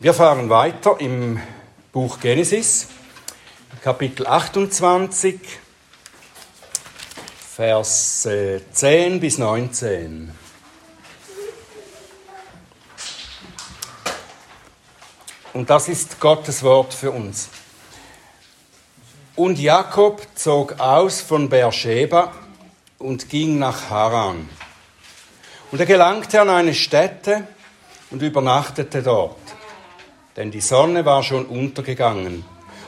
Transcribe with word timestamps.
Wir 0.00 0.14
fahren 0.14 0.48
weiter 0.48 1.00
im 1.00 1.42
Buch 1.90 2.20
Genesis, 2.20 2.86
Kapitel 3.82 4.28
28, 4.28 5.40
Vers 7.56 8.22
10 8.22 9.18
bis 9.18 9.38
19. 9.38 10.30
Und 15.54 15.68
das 15.68 15.88
ist 15.88 16.20
Gottes 16.20 16.62
Wort 16.62 16.94
für 16.94 17.10
uns. 17.10 17.48
Und 19.34 19.58
Jakob 19.58 20.24
zog 20.36 20.78
aus 20.78 21.20
von 21.20 21.48
Beersheba 21.48 22.32
und 22.98 23.28
ging 23.28 23.58
nach 23.58 23.90
Haran. 23.90 24.48
Und 25.72 25.80
er 25.80 25.86
gelangte 25.86 26.40
an 26.40 26.50
eine 26.50 26.74
Stätte 26.74 27.48
und 28.12 28.22
übernachtete 28.22 29.02
dort 29.02 29.57
denn 30.38 30.52
die 30.52 30.60
Sonne 30.60 31.04
war 31.04 31.24
schon 31.24 31.46
untergegangen. 31.46 32.44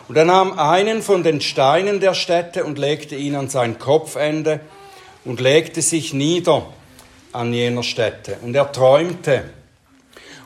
Und 0.08 0.16
er 0.16 0.24
nahm 0.24 0.56
einen 0.58 1.02
von 1.02 1.24
den 1.24 1.40
Steinen 1.40 1.98
der 1.98 2.14
Stätte 2.14 2.64
und 2.64 2.78
legte 2.78 3.16
ihn 3.16 3.34
an 3.34 3.48
sein 3.48 3.80
Kopfende 3.80 4.60
und 5.24 5.40
legte 5.40 5.82
sich 5.82 6.14
nieder 6.14 6.66
an 7.32 7.52
jener 7.52 7.82
Stätte. 7.82 8.38
Und 8.42 8.54
er 8.54 8.70
träumte. 8.70 9.44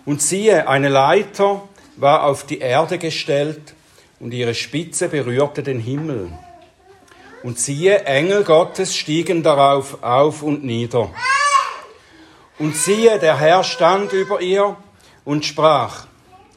Und 0.06 0.22
siehe, 0.22 0.66
eine 0.66 0.88
Leiter 0.88 1.68
war 1.96 2.24
auf 2.24 2.44
die 2.46 2.58
Erde 2.58 2.96
gestellt 2.96 3.74
und 4.18 4.32
ihre 4.32 4.54
Spitze 4.54 5.08
berührte 5.08 5.62
den 5.62 5.80
Himmel. 5.80 6.30
Und 7.42 7.58
siehe, 7.58 8.04
Engel 8.04 8.44
Gottes 8.44 8.96
stiegen 8.96 9.42
darauf 9.42 10.02
auf 10.02 10.42
und 10.42 10.64
nieder. 10.64 11.10
Und 12.58 12.74
siehe, 12.74 13.18
der 13.18 13.38
Herr 13.38 13.62
stand 13.62 14.14
über 14.14 14.40
ihr 14.40 14.76
und 15.26 15.44
sprach, 15.44 16.06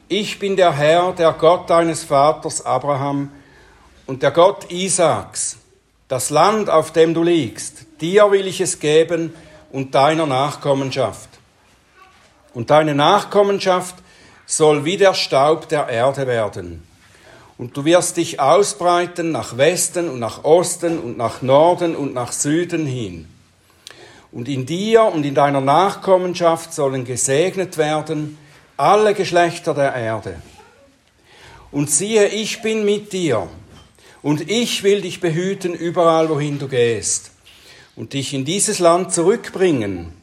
ich 0.09 0.39
bin 0.39 0.55
der 0.55 0.73
Herr, 0.73 1.11
der 1.11 1.33
Gott 1.33 1.69
deines 1.69 2.03
Vaters 2.03 2.65
Abraham 2.65 3.31
und 4.05 4.23
der 4.23 4.31
Gott 4.31 4.71
Isaaks. 4.71 5.57
Das 6.07 6.29
Land, 6.29 6.69
auf 6.69 6.91
dem 6.91 7.13
du 7.13 7.23
liegst, 7.23 7.85
dir 7.99 8.31
will 8.31 8.47
ich 8.47 8.61
es 8.61 8.79
geben 8.79 9.33
und 9.71 9.93
deiner 9.93 10.25
Nachkommenschaft. 10.25 11.29
Und 12.53 12.69
deine 12.69 12.95
Nachkommenschaft 12.95 13.95
soll 14.45 14.85
wie 14.85 14.95
der 14.95 15.13
Staub 15.13 15.67
der 15.67 15.89
Erde 15.89 16.25
werden. 16.25 16.87
Und 17.57 17.75
du 17.75 17.83
wirst 17.83 18.15
dich 18.15 18.39
ausbreiten 18.39 19.31
nach 19.31 19.57
Westen 19.57 20.09
und 20.09 20.19
nach 20.19 20.45
Osten 20.45 20.99
und 20.99 21.17
nach 21.17 21.41
Norden 21.41 21.95
und 21.95 22.13
nach 22.13 22.31
Süden 22.31 22.85
hin. 22.85 23.27
Und 24.31 24.47
in 24.47 24.65
dir 24.65 25.03
und 25.03 25.25
in 25.25 25.35
deiner 25.35 25.61
Nachkommenschaft 25.61 26.73
sollen 26.73 27.03
gesegnet 27.03 27.77
werden 27.77 28.37
alle 28.77 29.13
Geschlechter 29.13 29.73
der 29.73 29.93
Erde. 29.95 30.41
Und 31.71 31.89
siehe, 31.89 32.27
ich 32.27 32.61
bin 32.61 32.85
mit 32.85 33.11
dir, 33.11 33.49
und 34.21 34.49
ich 34.49 34.83
will 34.83 35.01
dich 35.01 35.19
behüten 35.19 35.73
überall, 35.73 36.29
wohin 36.29 36.59
du 36.59 36.67
gehst, 36.67 37.31
und 37.95 38.13
dich 38.13 38.33
in 38.33 38.45
dieses 38.45 38.79
Land 38.79 39.13
zurückbringen, 39.13 40.13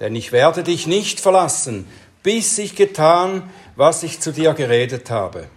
denn 0.00 0.16
ich 0.16 0.32
werde 0.32 0.62
dich 0.62 0.86
nicht 0.86 1.20
verlassen, 1.20 1.86
bis 2.22 2.58
ich 2.58 2.74
getan, 2.74 3.50
was 3.76 4.02
ich 4.02 4.20
zu 4.20 4.32
dir 4.32 4.54
geredet 4.54 5.10
habe. 5.10 5.48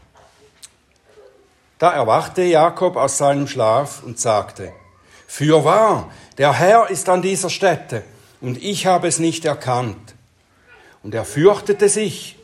Da 1.79 1.91
erwachte 1.91 2.43
Jakob 2.43 2.95
aus 2.95 3.17
seinem 3.17 3.47
Schlaf 3.47 4.03
und 4.03 4.19
sagte, 4.19 4.71
Fürwahr, 5.25 6.11
der 6.37 6.53
Herr 6.53 6.89
ist 6.89 7.09
an 7.09 7.21
dieser 7.21 7.49
Stätte, 7.49 8.03
und 8.41 8.61
ich 8.61 8.85
habe 8.85 9.07
es 9.07 9.19
nicht 9.19 9.45
erkannt. 9.45 10.15
Und 11.03 11.15
er 11.15 11.25
fürchtete 11.25 11.89
sich 11.89 12.35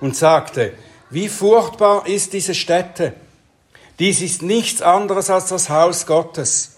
und 0.00 0.16
sagte, 0.16 0.72
wie 1.10 1.28
furchtbar 1.28 2.06
ist 2.06 2.32
diese 2.32 2.54
Stätte. 2.54 3.14
Dies 3.98 4.22
ist 4.22 4.42
nichts 4.42 4.80
anderes 4.80 5.28
als 5.28 5.48
das 5.48 5.68
Haus 5.68 6.06
Gottes. 6.06 6.76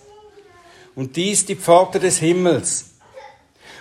Und 0.95 1.17
dies 1.17 1.47
die 1.47 1.57
Pforte 1.57 2.01
des 2.01 2.19
Himmels. 2.19 2.87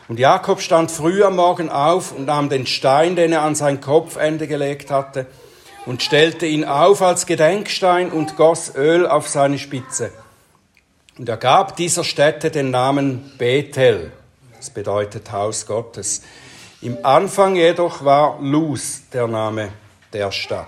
Und 0.08 0.20
Jakob 0.20 0.62
stand 0.62 0.92
früh 0.92 1.24
am 1.24 1.38
Morgen 1.38 1.70
auf 1.70 2.12
und 2.12 2.26
nahm 2.26 2.50
den 2.50 2.68
Stein, 2.68 3.16
den 3.16 3.32
er 3.32 3.44
an 3.44 3.56
sein 3.56 3.82
Kopfende 3.82 4.48
gelegt 4.48 4.92
hatte, 4.92 5.26
und 5.86 6.04
stellte 6.04 6.46
ihn 6.46 6.66
auf 6.66 7.02
als 7.02 7.26
Gedenkstein 7.26 8.12
und 8.12 8.36
goss 8.36 8.76
Öl 8.76 9.08
auf 9.08 9.28
seine 9.28 9.58
Spitze. 9.58 10.12
Und 11.18 11.30
er 11.30 11.38
gab 11.38 11.76
dieser 11.76 12.04
Stätte 12.04 12.52
den 12.52 12.72
Namen 12.72 13.32
Bethel. 13.38 14.12
Das 14.58 14.70
bedeutet 14.70 15.32
Haus 15.32 15.66
Gottes. 15.66 16.22
Im 16.84 16.98
Anfang 17.04 17.56
jedoch 17.56 18.04
war 18.04 18.40
Luz 18.42 19.04
der 19.14 19.28
Name 19.28 19.70
der 20.14 20.32
Stadt. 20.32 20.66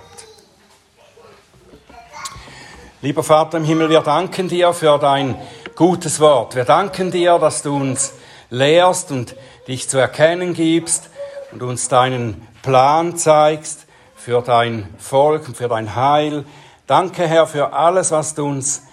Lieber 3.01 3.23
Vater 3.23 3.57
im 3.57 3.63
Himmel, 3.63 3.89
wir 3.89 4.01
danken 4.01 4.47
dir 4.47 4.73
für 4.73 4.99
dein 4.99 5.35
gutes 5.75 6.19
Wort. 6.19 6.55
Wir 6.55 6.65
danken 6.65 7.09
dir, 7.09 7.39
dass 7.39 7.63
du 7.63 7.75
uns 7.75 8.13
lehrst 8.51 9.09
und 9.09 9.35
dich 9.67 9.89
zu 9.89 9.97
erkennen 9.97 10.53
gibst 10.53 11.09
und 11.51 11.63
uns 11.63 11.87
deinen 11.87 12.47
Plan 12.61 13.17
zeigst 13.17 13.87
für 14.15 14.43
dein 14.43 14.87
Volk 14.99 15.47
und 15.47 15.57
für 15.57 15.67
dein 15.67 15.95
Heil. 15.95 16.45
Danke, 16.85 17.27
Herr, 17.27 17.47
für 17.47 17.73
alles, 17.73 18.11
was 18.11 18.35
du 18.35 18.45
uns 18.45 18.83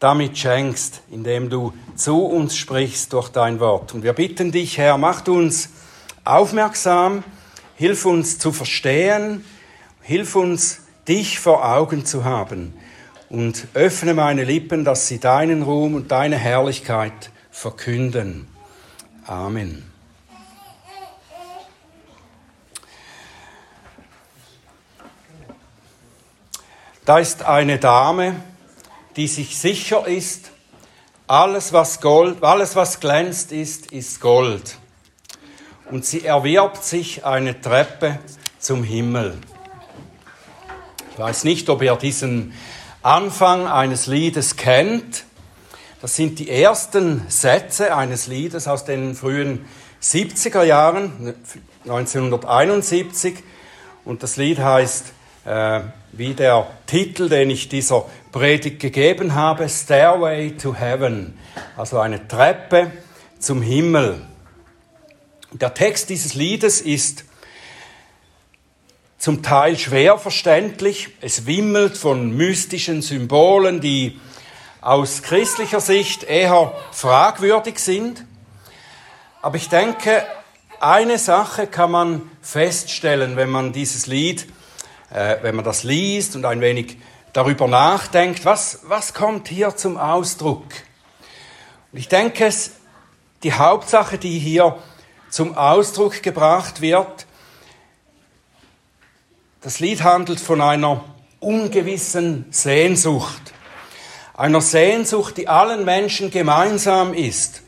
damit 0.00 0.36
schenkst, 0.36 1.02
indem 1.08 1.50
du 1.50 1.72
zu 1.94 2.26
uns 2.26 2.56
sprichst 2.56 3.12
durch 3.12 3.28
dein 3.28 3.60
Wort. 3.60 3.94
Und 3.94 4.02
wir 4.02 4.12
bitten 4.12 4.50
dich, 4.50 4.76
Herr, 4.76 4.98
macht 4.98 5.28
uns 5.28 5.68
aufmerksam, 6.24 7.22
hilf 7.76 8.06
uns 8.06 8.38
zu 8.38 8.52
verstehen, 8.52 9.44
hilf 10.02 10.36
uns, 10.36 10.80
dich 11.06 11.38
vor 11.38 11.68
Augen 11.68 12.06
zu 12.06 12.24
haben 12.24 12.72
und 13.28 13.66
öffne 13.74 14.14
meine 14.14 14.44
Lippen, 14.44 14.84
dass 14.84 15.06
sie 15.06 15.20
deinen 15.20 15.62
Ruhm 15.62 15.94
und 15.94 16.10
deine 16.10 16.36
Herrlichkeit 16.36 17.30
verkünden. 17.50 18.48
Amen. 19.26 19.90
Da 27.04 27.18
ist 27.18 27.42
eine 27.42 27.78
Dame, 27.78 28.36
die 29.16 29.28
sich 29.28 29.58
sicher 29.58 30.06
ist, 30.06 30.50
alles 31.26 31.74
was 31.74 32.00
Gold, 32.00 32.42
alles 32.42 32.76
was 32.76 33.00
glänzt 33.00 33.52
ist, 33.52 33.92
ist 33.92 34.22
Gold 34.22 34.78
und 35.94 36.04
sie 36.04 36.24
erwirbt 36.24 36.82
sich 36.82 37.24
eine 37.24 37.60
Treppe 37.60 38.18
zum 38.58 38.82
Himmel. 38.82 39.38
Ich 41.12 41.18
weiß 41.20 41.44
nicht, 41.44 41.70
ob 41.70 41.82
ihr 41.82 41.94
diesen 41.94 42.52
Anfang 43.00 43.68
eines 43.68 44.08
Liedes 44.08 44.56
kennt. 44.56 45.22
Das 46.02 46.16
sind 46.16 46.40
die 46.40 46.50
ersten 46.50 47.22
Sätze 47.28 47.94
eines 47.94 48.26
Liedes 48.26 48.66
aus 48.66 48.84
den 48.84 49.14
frühen 49.14 49.66
70er 50.02 50.64
Jahren, 50.64 51.32
1971. 51.84 53.36
Und 54.04 54.24
das 54.24 54.36
Lied 54.36 54.58
heißt, 54.58 55.12
äh, 55.44 55.80
wie 56.10 56.34
der 56.34 56.66
Titel, 56.86 57.28
den 57.28 57.50
ich 57.50 57.68
dieser 57.68 58.04
Predigt 58.32 58.80
gegeben 58.80 59.36
habe, 59.36 59.68
Stairway 59.68 60.56
to 60.56 60.74
Heaven, 60.74 61.38
also 61.76 62.00
eine 62.00 62.26
Treppe 62.26 62.90
zum 63.38 63.62
Himmel. 63.62 64.26
Der 65.56 65.72
Text 65.72 66.10
dieses 66.10 66.34
Liedes 66.34 66.80
ist 66.80 67.24
zum 69.18 69.44
Teil 69.44 69.78
schwer 69.78 70.18
verständlich. 70.18 71.10
Es 71.20 71.46
wimmelt 71.46 71.96
von 71.96 72.36
mystischen 72.36 73.02
Symbolen, 73.02 73.80
die 73.80 74.20
aus 74.80 75.22
christlicher 75.22 75.80
Sicht 75.80 76.24
eher 76.24 76.72
fragwürdig 76.90 77.78
sind. 77.78 78.24
Aber 79.42 79.56
ich 79.56 79.68
denke, 79.68 80.26
eine 80.80 81.18
Sache 81.18 81.68
kann 81.68 81.92
man 81.92 82.28
feststellen, 82.42 83.36
wenn 83.36 83.48
man 83.48 83.72
dieses 83.72 84.08
Lied, 84.08 84.48
äh, 85.10 85.36
wenn 85.42 85.54
man 85.54 85.64
das 85.64 85.84
liest 85.84 86.34
und 86.34 86.46
ein 86.46 86.60
wenig 86.60 86.96
darüber 87.32 87.68
nachdenkt, 87.68 88.44
was, 88.44 88.80
was 88.88 89.14
kommt 89.14 89.46
hier 89.46 89.76
zum 89.76 89.98
Ausdruck? 89.98 90.64
Und 91.92 91.98
ich 92.00 92.08
denke, 92.08 92.46
es, 92.46 92.72
die 93.44 93.52
Hauptsache, 93.52 94.18
die 94.18 94.40
hier 94.40 94.82
zum 95.34 95.56
Ausdruck 95.56 96.22
gebracht 96.22 96.80
wird. 96.80 97.26
Das 99.62 99.80
Lied 99.80 100.04
handelt 100.04 100.38
von 100.38 100.60
einer 100.60 101.04
ungewissen 101.40 102.44
Sehnsucht, 102.52 103.52
einer 104.34 104.60
Sehnsucht, 104.60 105.36
die 105.36 105.48
allen 105.48 105.84
Menschen 105.84 106.30
gemeinsam 106.30 107.14
ist, 107.14 107.62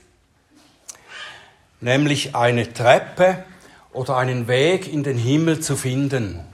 nämlich 1.80 2.36
eine 2.36 2.72
Treppe 2.72 3.44
oder 3.92 4.16
einen 4.16 4.46
Weg 4.46 4.86
in 4.86 5.02
den 5.02 5.18
Himmel 5.18 5.58
zu 5.58 5.74
finden. 5.74 6.46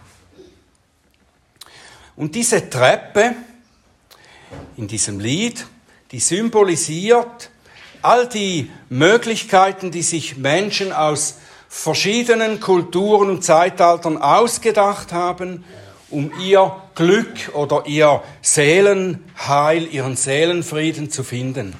Und 2.17 2.35
diese 2.35 2.71
Treppe 2.71 3.35
in 4.79 4.89
diesem 4.89 5.21
Lied, 5.21 5.67
die 6.11 6.21
symbolisiert 6.21 7.51
all 8.03 8.27
die 8.27 8.71
Möglichkeiten, 8.89 9.91
die 9.91 10.03
sich 10.03 10.37
Menschen 10.37 10.93
aus 10.93 11.39
verschiedenen 11.69 12.61
Kulturen 12.61 13.31
und 13.31 13.45
Zeitaltern 13.45 14.19
ausgedacht 14.19 15.13
haben, 15.13 15.65
um 16.11 16.31
ihr 16.41 16.77
Glück 16.95 17.55
oder 17.55 17.85
ihr 17.87 18.23
Seelenheil, 18.43 19.87
ihren 19.91 20.17
Seelenfrieden 20.17 21.11
zu 21.11 21.25
finden. 21.25 21.75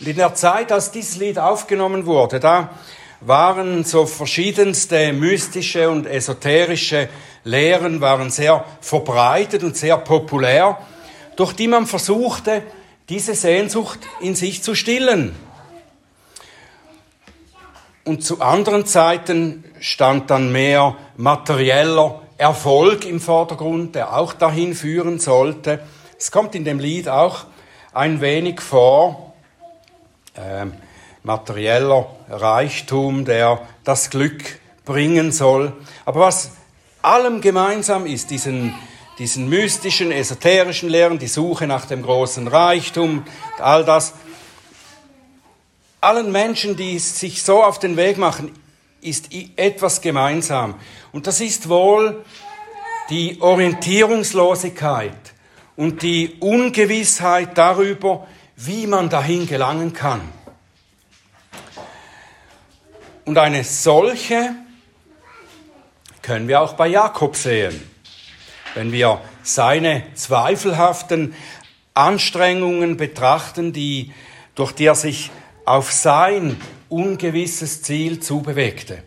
Und 0.00 0.08
in 0.08 0.16
der 0.16 0.34
Zeit, 0.34 0.72
als 0.72 0.90
dieses 0.90 1.16
Lied 1.16 1.38
aufgenommen 1.38 2.06
wurde, 2.06 2.40
da 2.40 2.70
waren 3.20 3.84
so 3.84 4.06
verschiedenste 4.06 5.12
mystische 5.12 5.88
und 5.88 6.06
esoterische 6.06 7.08
Lehren 7.44 8.00
waren 8.00 8.30
sehr 8.30 8.64
verbreitet 8.80 9.62
und 9.62 9.76
sehr 9.76 9.98
populär, 9.98 10.78
durch 11.36 11.52
die 11.52 11.68
man 11.68 11.86
versuchte, 11.86 12.62
diese 13.08 13.34
Sehnsucht 13.34 14.00
in 14.20 14.34
sich 14.34 14.62
zu 14.62 14.74
stillen. 14.74 15.34
Und 18.04 18.24
zu 18.24 18.40
anderen 18.40 18.86
Zeiten 18.86 19.64
stand 19.80 20.30
dann 20.30 20.50
mehr 20.50 20.96
materieller 21.16 22.22
Erfolg 22.36 23.04
im 23.04 23.20
Vordergrund, 23.20 23.94
der 23.94 24.16
auch 24.16 24.32
dahin 24.32 24.74
führen 24.74 25.20
sollte. 25.20 25.80
Es 26.18 26.32
kommt 26.32 26.54
in 26.54 26.64
dem 26.64 26.80
Lied 26.80 27.08
auch 27.08 27.44
ein 27.92 28.20
wenig 28.20 28.60
vor, 28.60 29.32
äh, 30.34 30.66
materieller 31.22 32.06
Reichtum, 32.28 33.24
der 33.24 33.60
das 33.84 34.10
Glück 34.10 34.58
bringen 34.84 35.30
soll. 35.30 35.72
Aber 36.04 36.20
was 36.20 36.52
allem 37.02 37.40
gemeinsam 37.40 38.06
ist, 38.06 38.30
diesen, 38.30 38.74
diesen 39.22 39.48
mystischen, 39.48 40.10
esoterischen 40.10 40.88
Lehren, 40.88 41.20
die 41.20 41.28
Suche 41.28 41.68
nach 41.68 41.86
dem 41.86 42.02
großen 42.02 42.48
Reichtum, 42.48 43.24
all 43.60 43.84
das, 43.84 44.14
allen 46.00 46.32
Menschen, 46.32 46.76
die 46.76 46.98
sich 46.98 47.44
so 47.44 47.62
auf 47.62 47.78
den 47.78 47.96
Weg 47.96 48.18
machen, 48.18 48.50
ist 49.00 49.28
etwas 49.54 50.00
gemeinsam. 50.00 50.74
Und 51.12 51.28
das 51.28 51.40
ist 51.40 51.68
wohl 51.68 52.24
die 53.10 53.40
Orientierungslosigkeit 53.40 55.14
und 55.76 56.02
die 56.02 56.38
Ungewissheit 56.40 57.56
darüber, 57.56 58.26
wie 58.56 58.88
man 58.88 59.08
dahin 59.08 59.46
gelangen 59.46 59.92
kann. 59.92 60.20
Und 63.24 63.38
eine 63.38 63.62
solche 63.62 64.56
können 66.22 66.48
wir 66.48 66.60
auch 66.60 66.72
bei 66.72 66.88
Jakob 66.88 67.36
sehen. 67.36 67.91
Wenn 68.74 68.90
wir 68.92 69.20
seine 69.42 70.02
zweifelhaften 70.14 71.34
Anstrengungen 71.94 72.96
betrachten, 72.96 73.72
die, 73.72 74.12
durch 74.54 74.72
die 74.72 74.86
er 74.86 74.94
sich 74.94 75.30
auf 75.64 75.92
sein 75.92 76.58
ungewisses 76.88 77.82
Ziel 77.82 78.20
zubewegte. 78.20 79.02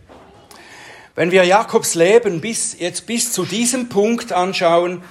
Wenn 1.16 1.32
wir 1.32 1.46
Jakobs 1.46 1.96
Leben 1.96 2.42
bis, 2.42 2.80
jetzt 2.80 3.08
bis 3.08 3.32
zu 3.32 3.46
diesem 3.46 3.90
Punkt 3.90 4.34
anschauen, 4.34 5.02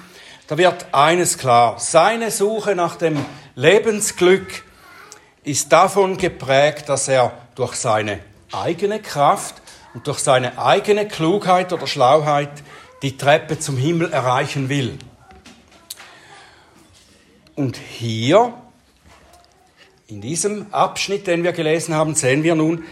da 0.47 0.57
wird 0.57 0.93
eines 0.93 1.37
klar. 1.37 1.79
Seine 1.79 2.31
Suche 2.31 2.75
nach 2.75 2.95
dem 2.95 3.25
Lebensglück 3.55 4.63
ist 5.43 5.71
davon 5.71 6.17
geprägt, 6.17 6.87
dass 6.87 7.07
er 7.07 7.33
durch 7.55 7.75
seine 7.75 8.19
eigene 8.51 9.01
Kraft 9.01 9.55
und 9.93 10.07
durch 10.07 10.19
seine 10.19 10.59
eigene 10.59 11.07
Klugheit 11.07 11.73
oder 11.73 11.87
Schlauheit 11.87 12.51
die 13.01 13.17
Treppe 13.17 13.59
zum 13.59 13.77
Himmel 13.77 14.11
erreichen 14.11 14.69
will. 14.69 14.97
Und 17.55 17.77
hier 17.77 18.53
in 20.07 20.21
diesem 20.21 20.73
Abschnitt, 20.73 21.27
den 21.27 21.43
wir 21.43 21.53
gelesen 21.53 21.95
haben, 21.95 22.15
sehen 22.15 22.43
wir 22.43 22.55
nun, 22.55 22.83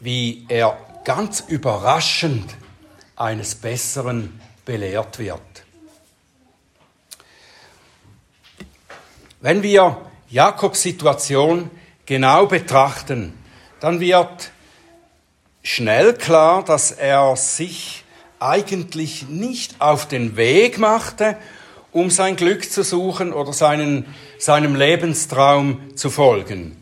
wie 0.00 0.44
er 0.48 0.78
ganz 1.04 1.40
überraschend 1.40 2.54
eines 3.16 3.54
Besseren 3.54 4.40
belehrt 4.64 5.18
wird. 5.18 5.40
Wenn 9.40 9.62
wir 9.62 10.10
Jakobs 10.30 10.82
Situation 10.82 11.70
genau 12.06 12.46
betrachten, 12.46 13.34
dann 13.80 14.00
wird 14.00 14.50
schnell 15.62 16.14
klar, 16.14 16.64
dass 16.64 16.90
er 16.90 17.36
sich 17.36 18.03
eigentlich 18.44 19.28
nicht 19.28 19.80
auf 19.80 20.06
den 20.06 20.36
Weg 20.36 20.78
machte, 20.78 21.36
um 21.92 22.10
sein 22.10 22.36
Glück 22.36 22.70
zu 22.70 22.82
suchen 22.82 23.32
oder 23.32 23.52
seinen, 23.52 24.06
seinem 24.38 24.74
Lebenstraum 24.74 25.96
zu 25.96 26.10
folgen. 26.10 26.76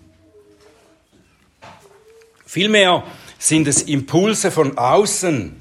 Vielmehr 2.47 3.05
sind 3.39 3.69
es 3.69 3.83
Impulse 3.83 4.51
von 4.51 4.77
außen, 4.77 5.57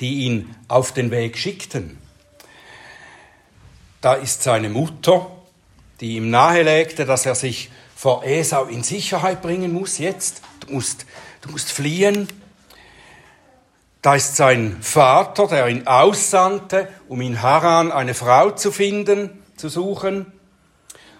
die 0.00 0.26
ihn 0.26 0.54
auf 0.68 0.92
den 0.92 1.10
Weg 1.10 1.36
schickten. 1.38 1.98
Da 4.00 4.14
ist 4.14 4.42
seine 4.42 4.68
Mutter, 4.68 5.30
die 6.00 6.16
ihm 6.16 6.30
nahelegte, 6.30 7.04
dass 7.04 7.26
er 7.26 7.34
sich 7.34 7.70
vor 7.94 8.24
Esau 8.24 8.64
in 8.64 8.82
Sicherheit 8.82 9.42
bringen 9.42 9.72
muss 9.72 9.98
jetzt. 9.98 10.42
Du 10.60 10.72
musst, 10.72 11.04
du 11.42 11.50
musst 11.50 11.70
fliehen. 11.70 12.28
Da 14.02 14.14
ist 14.14 14.36
sein 14.36 14.78
Vater, 14.80 15.46
der 15.46 15.68
ihn 15.68 15.86
aussandte, 15.86 16.88
um 17.08 17.20
in 17.20 17.42
Haran 17.42 17.92
eine 17.92 18.14
Frau 18.14 18.50
zu 18.50 18.72
finden, 18.72 19.42
zu 19.56 19.68
suchen. 19.68 20.32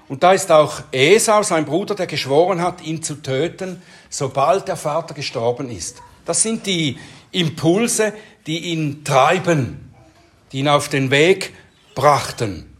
Und 0.09 0.23
da 0.23 0.33
ist 0.33 0.51
auch 0.51 0.81
Esau, 0.91 1.43
sein 1.43 1.67
Bruder, 1.67 1.95
der 1.95 2.07
geschworen 2.07 2.63
hat, 2.63 2.81
ihn 2.81 3.03
zu 3.03 3.17
töten, 3.17 3.83
sobald 4.09 4.67
der 4.67 4.77
Vater 4.77 5.15
gestorben 5.15 5.71
ist. 5.71 6.03
Das 6.25 6.43
sind 6.43 6.67
die 6.67 6.99
Impulse, 7.33 8.15
die 8.47 8.59
ihn 8.59 9.05
treiben, 9.05 9.95
die 10.51 10.61
ihn 10.61 10.69
auf 10.69 10.89
den 10.89 11.11
Weg 11.11 11.55
brachten. 11.95 12.77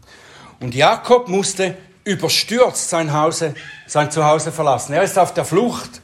Und 0.59 0.75
Jakob 0.75 1.27
musste 1.27 1.77
überstürzt 2.03 2.89
sein, 2.89 3.13
Hause, 3.13 3.53
sein 3.87 4.09
Zuhause 4.11 4.51
verlassen. 4.51 4.93
Er 4.93 5.03
ist 5.03 5.17
auf 5.17 5.33
der 5.33 5.45
Flucht. 5.45 6.01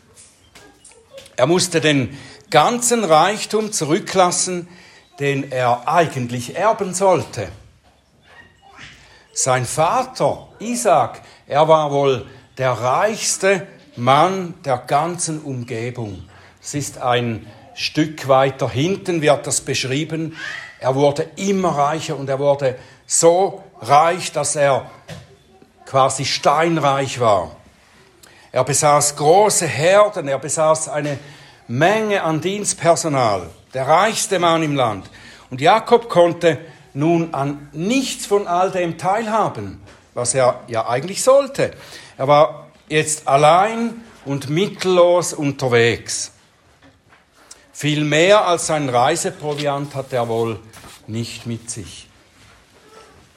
Er 1.37 1.45
musste 1.45 1.81
den 1.81 2.17
ganzen 2.49 3.03
Reichtum 3.03 3.71
zurücklassen, 3.71 4.67
den 5.19 5.51
er 5.51 5.87
eigentlich 5.87 6.55
erben 6.55 6.93
sollte. 6.95 7.49
Sein 9.33 9.65
Vater, 9.65 10.47
Isaac, 10.59 11.21
er 11.45 11.67
war 11.67 11.91
wohl 11.91 12.25
der 12.57 12.71
reichste 12.71 13.67
Mann 13.95 14.55
der 14.65 14.79
ganzen 14.79 15.41
Umgebung. 15.41 16.27
Es 16.61 16.73
ist 16.73 16.97
ein 16.97 17.45
Stück 17.75 18.27
weiter 18.27 18.67
hinten, 18.67 19.21
wird 19.21 19.45
das 19.45 19.61
beschrieben. 19.61 20.35
Er 20.79 20.95
wurde 20.95 21.29
immer 21.35 21.69
reicher 21.69 22.17
und 22.17 22.29
er 22.29 22.39
wurde 22.39 22.79
so 23.05 23.63
reich, 23.79 24.31
dass 24.31 24.55
er 24.55 24.89
quasi 25.85 26.25
steinreich 26.25 27.19
war. 27.19 27.55
Er 28.51 28.63
besaß 28.63 29.15
große 29.15 29.67
Herden, 29.67 30.27
er 30.27 30.39
besaß 30.39 30.89
eine 30.89 31.19
Menge 31.67 32.23
an 32.23 32.39
Dienstpersonal, 32.39 33.49
der 33.73 33.87
reichste 33.87 34.39
Mann 34.39 34.63
im 34.63 34.75
Land. 34.75 35.09
Und 35.49 35.59
Jakob 35.59 36.09
konnte 36.09 36.57
nun 36.93 37.33
an 37.33 37.69
nichts 37.73 38.25
von 38.25 38.47
all 38.47 38.71
dem 38.71 38.97
teilhaben, 38.97 39.81
was 40.13 40.33
er 40.33 40.61
ja 40.67 40.87
eigentlich 40.87 41.23
sollte. 41.23 41.71
Er 42.17 42.27
war 42.27 42.67
jetzt 42.87 43.27
allein 43.27 44.01
und 44.25 44.49
mittellos 44.49 45.33
unterwegs. 45.33 46.31
Viel 47.73 48.03
mehr 48.03 48.47
als 48.47 48.67
sein 48.67 48.89
Reiseproviant 48.89 49.93
hat 49.93 50.13
er 50.13 50.27
wohl 50.27 50.59
nicht 51.05 51.45
mit 51.45 51.69
sich. 51.69 52.07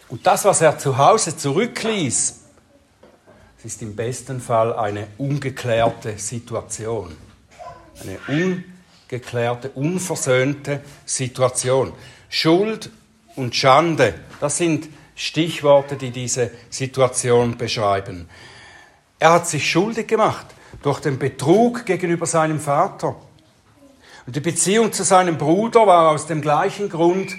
Und 0.09 0.27
das, 0.27 0.45
was 0.45 0.61
er 0.61 0.79
zu 0.79 0.97
Hause 0.97 1.37
zurückließ, 1.37 2.41
ist 3.63 3.83
im 3.83 3.95
besten 3.95 4.41
Fall 4.41 4.73
eine 4.75 5.09
ungeklärte 5.19 6.17
Situation. 6.19 7.17
Eine 8.00 8.64
ungeklärte, 9.09 9.71
unversöhnte 9.71 10.83
Situation. 11.04 11.92
Schuld 12.28 12.90
und 13.37 13.54
Schande, 13.54 14.14
das 14.40 14.57
sind 14.57 14.88
Stichworte, 15.14 15.97
die 15.97 16.11
diese 16.11 16.50
Situation 16.71 17.59
beschreiben. 17.59 18.28
Er 19.19 19.33
hat 19.33 19.47
sich 19.47 19.71
schuldig 19.71 20.09
gemacht 20.09 20.47
durch 20.83 21.00
den 21.00 21.19
Betrug 21.19 21.85
gegenüber 21.85 22.25
seinem 22.25 22.59
Vater. 22.59 23.16
Und 24.26 24.37
die 24.37 24.40
Beziehung 24.40 24.92
zu 24.92 25.02
seinem 25.02 25.37
Bruder 25.37 25.87
war 25.87 26.11
aus 26.11 26.26
dem 26.26 26.40
gleichen 26.40 26.88
Grund 26.88 27.37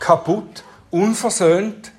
kaputt, 0.00 0.64
unversöhnt. 0.90 1.92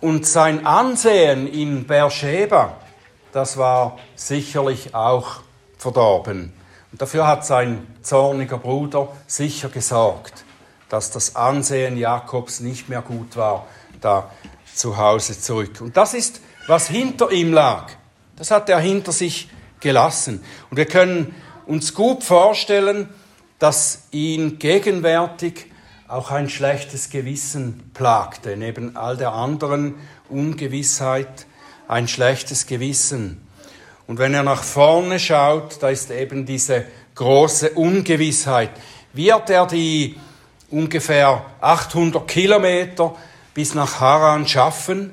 Und 0.00 0.26
sein 0.26 0.66
Ansehen 0.66 1.46
in 1.46 1.86
Beersheba, 1.86 2.76
das 3.32 3.56
war 3.56 3.98
sicherlich 4.14 4.94
auch 4.94 5.40
verdorben. 5.76 6.52
Und 6.92 7.00
dafür 7.00 7.26
hat 7.26 7.46
sein 7.46 7.86
zorniger 8.02 8.58
Bruder 8.58 9.08
sicher 9.26 9.68
gesorgt 9.68 10.44
dass 10.90 11.10
das 11.10 11.36
Ansehen 11.36 11.96
Jakobs 11.96 12.60
nicht 12.60 12.88
mehr 12.88 13.00
gut 13.00 13.36
war, 13.36 13.66
da 14.00 14.30
zu 14.74 14.98
Hause 14.98 15.40
zurück. 15.40 15.80
Und 15.80 15.96
das 15.96 16.14
ist, 16.14 16.40
was 16.66 16.88
hinter 16.88 17.30
ihm 17.30 17.52
lag. 17.52 17.92
Das 18.36 18.50
hat 18.50 18.68
er 18.68 18.80
hinter 18.80 19.12
sich 19.12 19.48
gelassen. 19.78 20.42
Und 20.70 20.76
wir 20.76 20.86
können 20.86 21.34
uns 21.66 21.94
gut 21.94 22.24
vorstellen, 22.24 23.08
dass 23.58 24.04
ihn 24.10 24.58
gegenwärtig 24.58 25.66
auch 26.08 26.30
ein 26.32 26.50
schlechtes 26.50 27.10
Gewissen 27.10 27.90
plagte, 27.94 28.56
neben 28.56 28.96
all 28.96 29.16
der 29.16 29.32
anderen 29.32 29.94
Ungewissheit 30.28 31.46
ein 31.86 32.08
schlechtes 32.08 32.66
Gewissen. 32.66 33.46
Und 34.10 34.18
wenn 34.18 34.34
er 34.34 34.42
nach 34.42 34.64
vorne 34.64 35.20
schaut, 35.20 35.80
da 35.80 35.88
ist 35.88 36.10
eben 36.10 36.44
diese 36.44 36.84
große 37.14 37.70
Ungewissheit. 37.70 38.72
Wird 39.12 39.50
er 39.50 39.68
die 39.68 40.16
ungefähr 40.68 41.46
800 41.60 42.26
Kilometer 42.26 43.14
bis 43.54 43.76
nach 43.76 44.00
Haran 44.00 44.48
schaffen? 44.48 45.12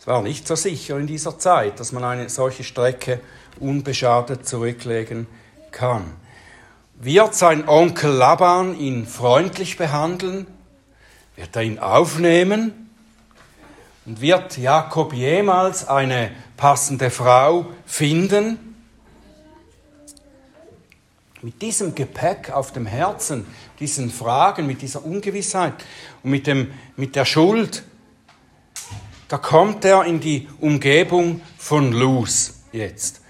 Es 0.00 0.06
war 0.06 0.22
nicht 0.22 0.48
so 0.48 0.54
sicher 0.54 0.96
in 0.96 1.06
dieser 1.06 1.38
Zeit, 1.38 1.78
dass 1.78 1.92
man 1.92 2.04
eine 2.04 2.30
solche 2.30 2.64
Strecke 2.64 3.20
unbeschadet 3.60 4.48
zurücklegen 4.48 5.26
kann. 5.72 6.10
Wird 6.94 7.34
sein 7.34 7.68
Onkel 7.68 8.12
Laban 8.12 8.80
ihn 8.80 9.06
freundlich 9.06 9.76
behandeln? 9.76 10.46
Wird 11.34 11.54
er 11.54 11.64
ihn 11.64 11.78
aufnehmen? 11.78 12.85
Und 14.06 14.20
wird 14.20 14.56
Jakob 14.56 15.12
jemals 15.12 15.88
eine 15.88 16.30
passende 16.56 17.10
Frau 17.10 17.66
finden? 17.84 18.76
Mit 21.42 21.60
diesem 21.60 21.94
Gepäck 21.94 22.50
auf 22.50 22.72
dem 22.72 22.86
Herzen, 22.86 23.46
diesen 23.80 24.10
Fragen, 24.10 24.66
mit 24.66 24.80
dieser 24.80 25.04
Ungewissheit 25.04 25.74
und 26.22 26.30
mit, 26.30 26.46
dem, 26.46 26.72
mit 26.96 27.16
der 27.16 27.24
Schuld, 27.24 27.82
da 29.28 29.38
kommt 29.38 29.84
er 29.84 30.04
in 30.04 30.20
die 30.20 30.48
Umgebung 30.60 31.40
von 31.58 31.90
Luz 31.92 32.62
jetzt. 32.70 33.22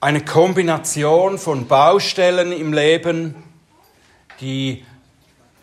Eine 0.00 0.24
Kombination 0.24 1.38
von 1.38 1.66
Baustellen 1.66 2.52
im 2.52 2.72
Leben, 2.72 3.34
die 4.40 4.84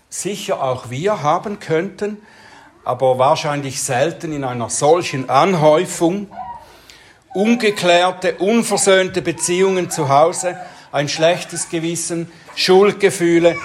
sicher 0.09 0.61
auch 0.61 0.89
wir 0.89 1.23
haben 1.23 1.59
könnten, 1.59 2.17
aber 2.85 3.17
wahrscheinlich 3.17 3.81
selten 3.81 4.33
in 4.33 4.43
einer 4.43 4.69
solchen 4.69 5.29
Anhäufung. 5.29 6.27
Ungeklärte, 7.33 8.35
unversöhnte 8.35 9.21
Beziehungen 9.21 9.89
zu 9.89 10.09
Hause, 10.09 10.57
ein 10.91 11.09
schlechtes 11.09 11.69
Gewissen, 11.69 12.31
Schuldgefühle, 12.55 13.57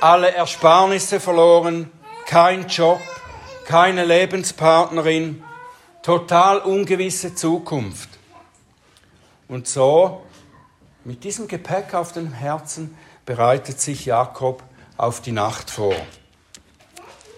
alle 0.00 0.34
Ersparnisse 0.34 1.20
verloren, 1.20 1.90
kein 2.26 2.66
Job, 2.66 3.00
keine 3.64 4.04
Lebenspartnerin, 4.04 5.42
total 6.02 6.58
ungewisse 6.58 7.34
Zukunft. 7.34 8.10
Und 9.48 9.66
so, 9.66 10.22
mit 11.04 11.24
diesem 11.24 11.48
Gepäck 11.48 11.94
auf 11.94 12.12
dem 12.12 12.32
Herzen, 12.32 12.96
bereitet 13.24 13.80
sich 13.80 14.06
Jakob 14.06 14.62
auf 14.96 15.22
die 15.22 15.32
Nacht 15.32 15.70
vor. 15.70 15.94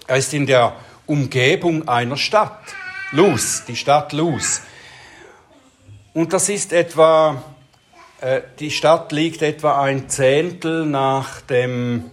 Er 0.07 0.17
ist 0.17 0.33
in 0.35 0.47
der 0.47 0.75
Umgebung 1.09 1.89
einer 1.89 2.17
Stadt, 2.17 2.61
Luz, 3.11 3.65
die 3.67 3.75
Stadt 3.77 4.13
Luz. 4.13 4.63
Und 6.15 6.33
das 6.33 6.49
ist 6.49 6.73
etwa 6.73 7.43
äh, 8.21 8.43
die 8.59 8.71
Stadt 8.71 9.13
liegt 9.13 9.43
etwa 9.43 9.81
ein 9.81 10.09
Zehntel 10.09 10.85
nach 10.87 11.41
dem, 11.43 12.11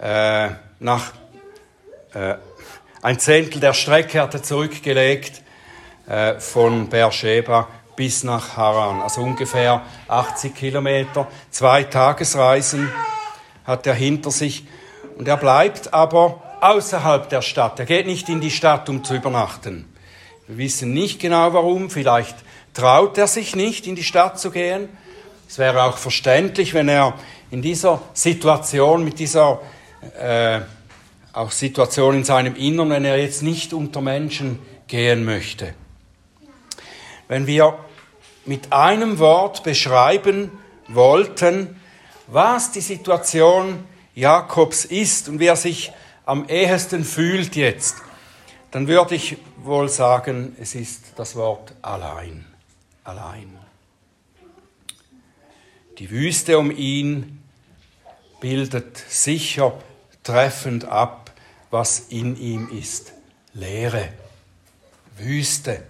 äh, 0.00 0.50
nach, 0.80 1.12
äh, 2.12 2.34
ein 3.00 3.18
Zehntel 3.18 3.60
der 3.60 3.72
Strecke 3.72 4.20
hat 4.20 4.34
er 4.34 4.42
zurückgelegt 4.42 5.42
äh, 6.06 6.38
von 6.38 6.88
Beersheba 6.88 7.68
bis 7.96 8.22
nach 8.22 8.56
Haran, 8.56 9.00
also 9.00 9.22
ungefähr 9.22 9.82
80 10.06 10.54
Kilometer, 10.54 11.26
zwei 11.50 11.84
Tagesreisen 11.84 12.92
hat 13.64 13.86
er 13.86 13.94
hinter 13.94 14.30
sich. 14.30 14.66
Und 15.16 15.26
er 15.26 15.36
bleibt 15.36 15.92
aber 15.92 16.42
außerhalb 16.60 17.28
der 17.28 17.42
Stadt. 17.42 17.78
Er 17.78 17.86
geht 17.86 18.06
nicht 18.06 18.28
in 18.28 18.40
die 18.40 18.50
Stadt, 18.50 18.88
um 18.88 19.04
zu 19.04 19.14
übernachten. 19.14 19.86
Wir 20.46 20.58
wissen 20.58 20.92
nicht 20.92 21.20
genau 21.20 21.52
warum, 21.52 21.90
vielleicht 21.90 22.36
traut 22.74 23.18
er 23.18 23.26
sich 23.26 23.54
nicht, 23.54 23.86
in 23.86 23.96
die 23.96 24.04
Stadt 24.04 24.40
zu 24.40 24.50
gehen. 24.50 24.88
Es 25.48 25.58
wäre 25.58 25.82
auch 25.82 25.98
verständlich, 25.98 26.74
wenn 26.74 26.88
er 26.88 27.14
in 27.50 27.62
dieser 27.62 28.00
Situation, 28.12 29.04
mit 29.04 29.18
dieser 29.18 29.60
äh, 30.18 30.60
auch 31.32 31.50
Situation 31.50 32.16
in 32.16 32.24
seinem 32.24 32.56
Innern, 32.56 32.90
wenn 32.90 33.04
er 33.04 33.20
jetzt 33.20 33.42
nicht 33.42 33.72
unter 33.72 34.00
Menschen 34.00 34.58
gehen 34.86 35.24
möchte. 35.24 35.74
Wenn 37.28 37.46
wir 37.46 37.78
mit 38.46 38.72
einem 38.72 39.18
Wort 39.18 39.62
beschreiben 39.62 40.50
wollten, 40.88 41.76
was 42.26 42.72
die 42.72 42.80
Situation 42.80 43.84
Jakobs 44.14 44.84
ist 44.84 45.28
und 45.28 45.38
wie 45.38 45.46
er 45.46 45.56
sich 45.56 45.92
am 46.28 46.48
ehesten 46.48 47.04
fühlt 47.04 47.56
jetzt, 47.56 47.96
dann 48.70 48.86
würde 48.86 49.14
ich 49.14 49.38
wohl 49.56 49.88
sagen, 49.88 50.54
es 50.60 50.74
ist 50.74 51.14
das 51.16 51.34
Wort 51.36 51.72
allein 51.82 52.44
allein. 53.08 53.58
Die 55.98 56.10
Wüste 56.10 56.58
um 56.58 56.70
ihn 56.70 57.42
bildet 58.40 58.98
sicher 59.08 59.72
treffend 60.22 60.84
ab, 60.84 61.32
was 61.70 62.00
in 62.10 62.36
ihm 62.36 62.68
ist. 62.70 63.12
Leere, 63.54 64.10
Wüste, 65.16 65.82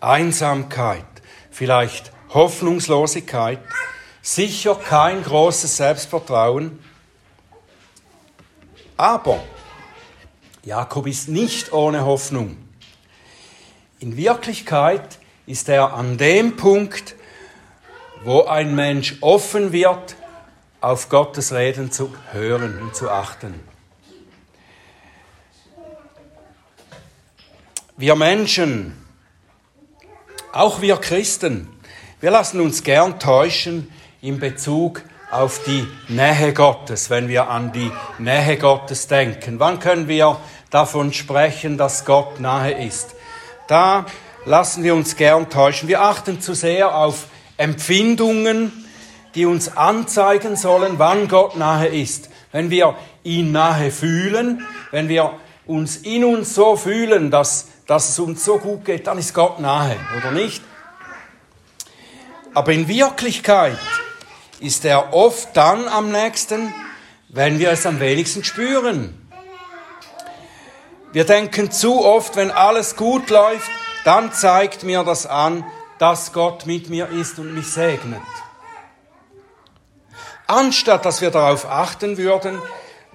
Einsamkeit, 0.00 1.04
vielleicht 1.50 2.12
Hoffnungslosigkeit, 2.28 3.58
sicher 4.22 4.76
kein 4.76 5.22
großes 5.24 5.78
Selbstvertrauen. 5.78 6.78
Aber 8.96 9.42
Jakob 10.62 11.06
ist 11.06 11.28
nicht 11.28 11.72
ohne 11.72 12.04
Hoffnung. 12.04 12.56
In 13.98 14.16
Wirklichkeit 14.16 15.18
ist 15.46 15.68
er 15.68 15.94
an 15.94 16.18
dem 16.18 16.56
Punkt, 16.56 17.14
wo 18.24 18.42
ein 18.42 18.74
Mensch 18.74 19.16
offen 19.22 19.72
wird, 19.72 20.16
auf 20.82 21.08
Gottes 21.08 21.52
Reden 21.52 21.92
zu 21.92 22.14
hören 22.32 22.80
und 22.80 22.94
zu 22.94 23.10
achten. 23.10 23.54
Wir 27.96 28.14
Menschen, 28.16 28.96
auch 30.52 30.80
wir 30.80 30.96
Christen, 30.96 31.68
wir 32.20 32.30
lassen 32.30 32.60
uns 32.60 32.82
gern 32.82 33.18
täuschen 33.18 33.90
in 34.20 34.38
Bezug 34.38 35.02
auf 35.30 35.62
die 35.64 35.86
Nähe 36.08 36.52
Gottes, 36.52 37.10
wenn 37.10 37.28
wir 37.28 37.48
an 37.48 37.72
die 37.72 37.90
Nähe 38.18 38.56
Gottes 38.56 39.06
denken. 39.06 39.60
Wann 39.60 39.78
können 39.78 40.08
wir 40.08 40.38
davon 40.70 41.12
sprechen, 41.12 41.78
dass 41.78 42.04
Gott 42.04 42.40
nahe 42.40 42.72
ist? 42.72 43.14
Da 43.68 44.06
lassen 44.44 44.82
wir 44.82 44.94
uns 44.94 45.16
gern 45.16 45.48
täuschen. 45.48 45.88
Wir 45.88 46.02
achten 46.02 46.40
zu 46.40 46.54
sehr 46.54 46.94
auf 46.94 47.26
Empfindungen, 47.56 48.72
die 49.34 49.46
uns 49.46 49.76
anzeigen 49.76 50.56
sollen, 50.56 50.98
wann 50.98 51.28
Gott 51.28 51.56
nahe 51.56 51.86
ist. 51.86 52.30
Wenn 52.52 52.70
wir 52.70 52.96
ihn 53.22 53.52
nahe 53.52 53.90
fühlen, 53.92 54.66
wenn 54.90 55.08
wir 55.08 55.34
uns 55.66 55.98
in 55.98 56.24
uns 56.24 56.54
so 56.54 56.74
fühlen, 56.74 57.30
dass, 57.30 57.68
dass 57.86 58.08
es 58.08 58.18
uns 58.18 58.44
so 58.44 58.58
gut 58.58 58.84
geht, 58.84 59.06
dann 59.06 59.18
ist 59.18 59.34
Gott 59.34 59.60
nahe, 59.60 59.96
oder 60.18 60.32
nicht? 60.32 60.64
Aber 62.52 62.72
in 62.72 62.88
Wirklichkeit 62.88 63.78
ist 64.60 64.84
er 64.84 65.12
oft 65.14 65.56
dann 65.56 65.88
am 65.88 66.10
nächsten, 66.12 66.72
wenn 67.28 67.58
wir 67.58 67.70
es 67.70 67.86
am 67.86 68.00
wenigsten 68.00 68.44
spüren. 68.44 69.16
Wir 71.12 71.24
denken 71.24 71.70
zu 71.70 72.04
oft, 72.04 72.36
wenn 72.36 72.50
alles 72.50 72.96
gut 72.96 73.30
läuft, 73.30 73.70
dann 74.04 74.32
zeigt 74.32 74.84
mir 74.84 75.02
das 75.02 75.26
an, 75.26 75.64
dass 75.98 76.32
Gott 76.32 76.66
mit 76.66 76.88
mir 76.88 77.08
ist 77.08 77.38
und 77.38 77.54
mich 77.54 77.66
segnet. 77.66 78.20
Anstatt 80.46 81.04
dass 81.04 81.20
wir 81.20 81.30
darauf 81.30 81.68
achten 81.68 82.16
würden, 82.16 82.60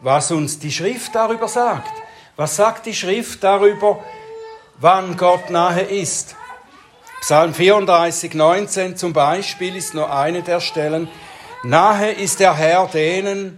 was 0.01 0.31
uns 0.31 0.59
die 0.59 0.71
Schrift 0.71 1.15
darüber 1.15 1.47
sagt. 1.47 1.91
Was 2.35 2.57
sagt 2.57 2.85
die 2.85 2.93
Schrift 2.93 3.43
darüber, 3.43 4.03
wann 4.77 5.17
Gott 5.17 5.49
nahe 5.49 5.81
ist? 5.81 6.35
Psalm 7.21 7.53
34, 7.53 8.33
19 8.33 8.97
zum 8.97 9.13
Beispiel 9.13 9.75
ist 9.75 9.93
nur 9.93 10.13
eine 10.13 10.43
der 10.43 10.59
Stellen. 10.59 11.07
Nahe 11.65 12.11
ist 12.11 12.39
der 12.39 12.55
Herr 12.55 12.85
denen, 12.85 13.57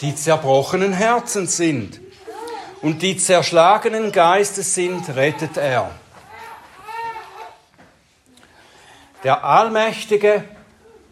die 0.00 0.14
zerbrochenen 0.14 0.92
Herzen 0.92 1.48
sind 1.48 2.00
und 2.80 3.02
die 3.02 3.16
zerschlagenen 3.16 4.12
Geistes 4.12 4.72
sind, 4.72 5.08
rettet 5.16 5.56
er. 5.56 5.90
Der 9.24 9.42
allmächtige 9.42 10.44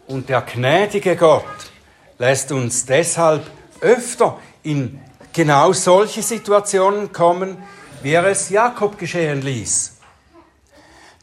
und 0.07 0.29
der 0.29 0.43
gnädige 0.43 1.17
Gott 1.17 1.43
lässt 2.19 2.53
uns 2.53 2.85
deshalb 2.85 3.45
öfter 3.81 4.39
in 4.61 5.01
genau 5.33 5.73
solche 5.73 6.21
Situationen 6.23 7.11
kommen, 7.11 7.61
wie 8.01 8.13
er 8.13 8.25
es 8.27 8.47
Jakob 8.47 8.97
geschehen 8.97 9.41
ließ. 9.41 9.97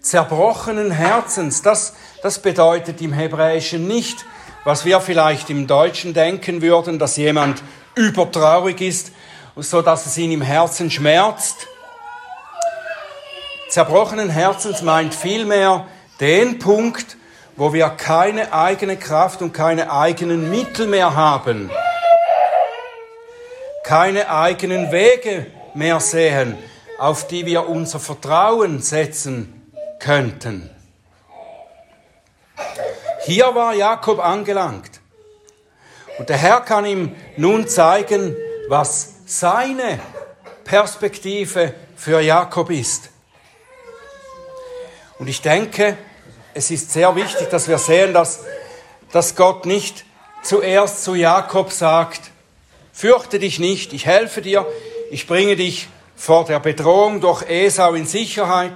Zerbrochenen 0.02 0.90
Herzens, 0.90 1.62
das, 1.62 1.95
das 2.23 2.42
bedeutet 2.42 3.00
im 3.00 3.14
Hebräischen 3.14 3.88
nicht 3.88 4.26
was 4.64 4.85
wir 4.85 5.00
vielleicht 5.00 5.50
im 5.50 5.67
Deutschen 5.67 6.14
denken 6.14 6.62
würden, 6.62 6.99
dass 6.99 7.17
jemand 7.17 7.62
übertraurig 7.95 8.81
ist, 8.81 9.12
so 9.57 9.83
dass 9.83 10.07
es 10.07 10.17
ihn 10.19 10.33
im 10.33 10.43
Herzen 10.43 10.90
schmerzt. 10.90 11.67
Zerbrochenen 13.69 14.31
Herzens 14.31 14.83
meint 14.83 15.14
vielmehr 15.14 15.87
den 16.21 16.59
Punkt, 16.59 17.17
wo 17.57 17.73
wir 17.73 17.88
keine 17.90 18.52
eigene 18.52 18.97
Kraft 18.97 19.43
und 19.43 19.52
keine 19.52 19.93
eigenen 19.93 20.50
Mittel 20.50 20.87
mehr 20.87 21.14
haben, 21.14 21.71
keine 23.85 24.31
eigenen 24.31 24.93
Wege 24.93 25.47
mehr 25.75 26.00
sehen, 26.00 26.57
auf 26.99 27.26
die 27.26 27.47
wir 27.47 27.69
unser 27.69 28.00
Vertrauen 28.00 28.81
setzen 28.83 29.62
könnten. 29.99 30.71
Hier 33.25 33.55
war 33.55 33.75
Jakob 33.75 34.19
angelangt. 34.19 35.00
Und 36.19 36.29
der 36.29 36.37
Herr 36.37 36.61
kann 36.61 36.87
ihm 36.87 37.15
nun 37.37 37.69
zeigen, 37.69 38.37
was 38.69 39.15
seine 39.27 40.00
Perspektive 40.65 41.75
für 41.97 42.21
Jakob 42.21 42.71
ist. 42.71 43.11
Und 45.19 45.29
ich 45.29 45.43
denke, 45.43 45.99
es 46.55 46.71
ist 46.71 46.93
sehr 46.93 47.15
wichtig, 47.15 47.49
dass 47.50 47.69
wir 47.69 47.79
sehen, 47.79 48.15
dass, 48.15 48.41
dass 49.12 49.37
Gott 49.37 49.67
nicht 49.67 50.05
zuerst 50.43 51.05
zu 51.05 51.15
Jakob 51.15 51.73
sagt, 51.73 52.21
fürchte 52.93 53.39
dich 53.39 53.59
nicht, 53.59 53.93
ich 53.93 54.07
helfe 54.07 54.41
dir, 54.41 54.67
ich 55.11 55.27
bringe 55.27 55.57
dich 55.57 55.89
vor 56.17 56.45
der 56.45 56.61
Bedrohung 56.61 57.21
durch 57.21 57.43
Esau 57.49 57.95
in 57.95 58.07
Sicherheit, 58.07 58.73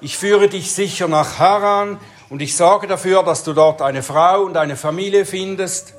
ich 0.00 0.18
führe 0.18 0.48
dich 0.48 0.72
sicher 0.72 1.06
nach 1.06 1.38
Haran 1.38 2.00
und 2.32 2.40
ich 2.40 2.56
sorge 2.56 2.86
dafür, 2.86 3.22
dass 3.22 3.44
du 3.44 3.52
dort 3.52 3.82
eine 3.82 4.02
Frau 4.02 4.44
und 4.44 4.56
eine 4.56 4.74
Familie 4.74 5.26
findest. 5.26 5.92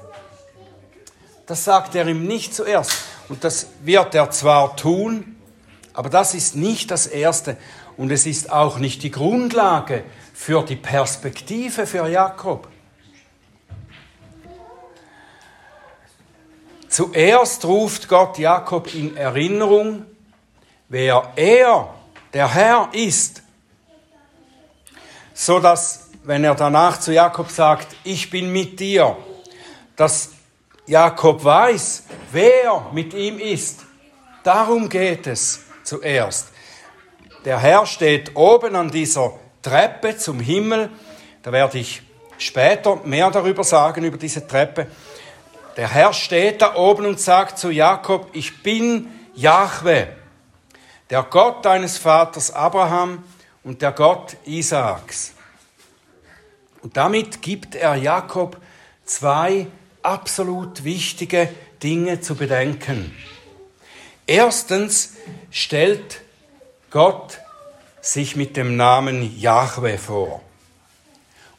Das 1.45 1.63
sagt 1.63 1.93
er 1.93 2.07
ihm 2.07 2.25
nicht 2.25 2.55
zuerst. 2.55 2.91
Und 3.29 3.43
das 3.43 3.67
wird 3.83 4.15
er 4.15 4.31
zwar 4.31 4.75
tun, 4.75 5.35
aber 5.93 6.09
das 6.09 6.33
ist 6.33 6.55
nicht 6.55 6.89
das 6.89 7.05
Erste. 7.05 7.55
Und 7.97 8.11
es 8.11 8.25
ist 8.25 8.51
auch 8.51 8.79
nicht 8.79 9.03
die 9.03 9.11
Grundlage 9.11 10.05
für 10.33 10.63
die 10.63 10.75
Perspektive 10.75 11.85
für 11.85 12.07
Jakob. 12.07 12.67
Zuerst 16.89 17.63
ruft 17.63 18.09
Gott 18.09 18.39
Jakob 18.39 18.91
in 18.95 19.15
Erinnerung, 19.15 20.07
wer 20.89 21.31
er, 21.35 21.93
der 22.33 22.51
Herr, 22.51 22.89
ist, 22.91 23.43
so 25.35 25.59
dass, 25.59 26.02
wenn 26.23 26.43
er 26.43 26.55
danach 26.55 26.99
zu 26.99 27.13
Jakob 27.13 27.49
sagt, 27.49 27.95
ich 28.03 28.29
bin 28.29 28.51
mit 28.51 28.79
dir, 28.79 29.17
dass 29.95 30.29
Jakob 30.85 31.43
weiß, 31.43 32.03
wer 32.31 32.87
mit 32.91 33.13
ihm 33.13 33.39
ist. 33.39 33.81
Darum 34.43 34.89
geht 34.89 35.27
es 35.27 35.61
zuerst. 35.83 36.49
Der 37.45 37.59
Herr 37.59 37.85
steht 37.85 38.35
oben 38.35 38.75
an 38.75 38.89
dieser 38.89 39.33
Treppe 39.61 40.17
zum 40.17 40.39
Himmel. 40.39 40.89
Da 41.41 41.51
werde 41.51 41.77
ich 41.79 42.01
später 42.37 42.97
mehr 43.03 43.29
darüber 43.31 43.63
sagen, 43.63 44.03
über 44.03 44.17
diese 44.17 44.47
Treppe. 44.47 44.87
Der 45.75 45.89
Herr 45.89 46.13
steht 46.13 46.61
da 46.61 46.75
oben 46.75 47.05
und 47.05 47.19
sagt 47.19 47.57
zu 47.57 47.69
Jakob, 47.69 48.29
ich 48.33 48.61
bin 48.61 49.09
Jahwe, 49.33 50.07
der 51.09 51.23
Gott 51.23 51.65
deines 51.65 51.97
Vaters 51.97 52.51
Abraham 52.51 53.23
und 53.63 53.81
der 53.81 53.91
Gott 53.91 54.37
Isaaks. 54.45 55.32
Und 56.83 56.97
damit 56.97 57.41
gibt 57.41 57.75
er 57.75 57.95
Jakob 57.95 58.57
zwei 59.05 59.67
absolut 60.01 60.83
wichtige 60.83 61.49
Dinge 61.81 62.19
zu 62.19 62.35
bedenken. 62.35 63.15
Erstens 64.27 65.13
stellt 65.49 66.21
Gott 66.91 67.39
sich 68.01 68.35
mit 68.35 68.57
dem 68.57 68.75
Namen 68.75 69.39
Yahweh 69.39 69.97
vor. 69.97 70.41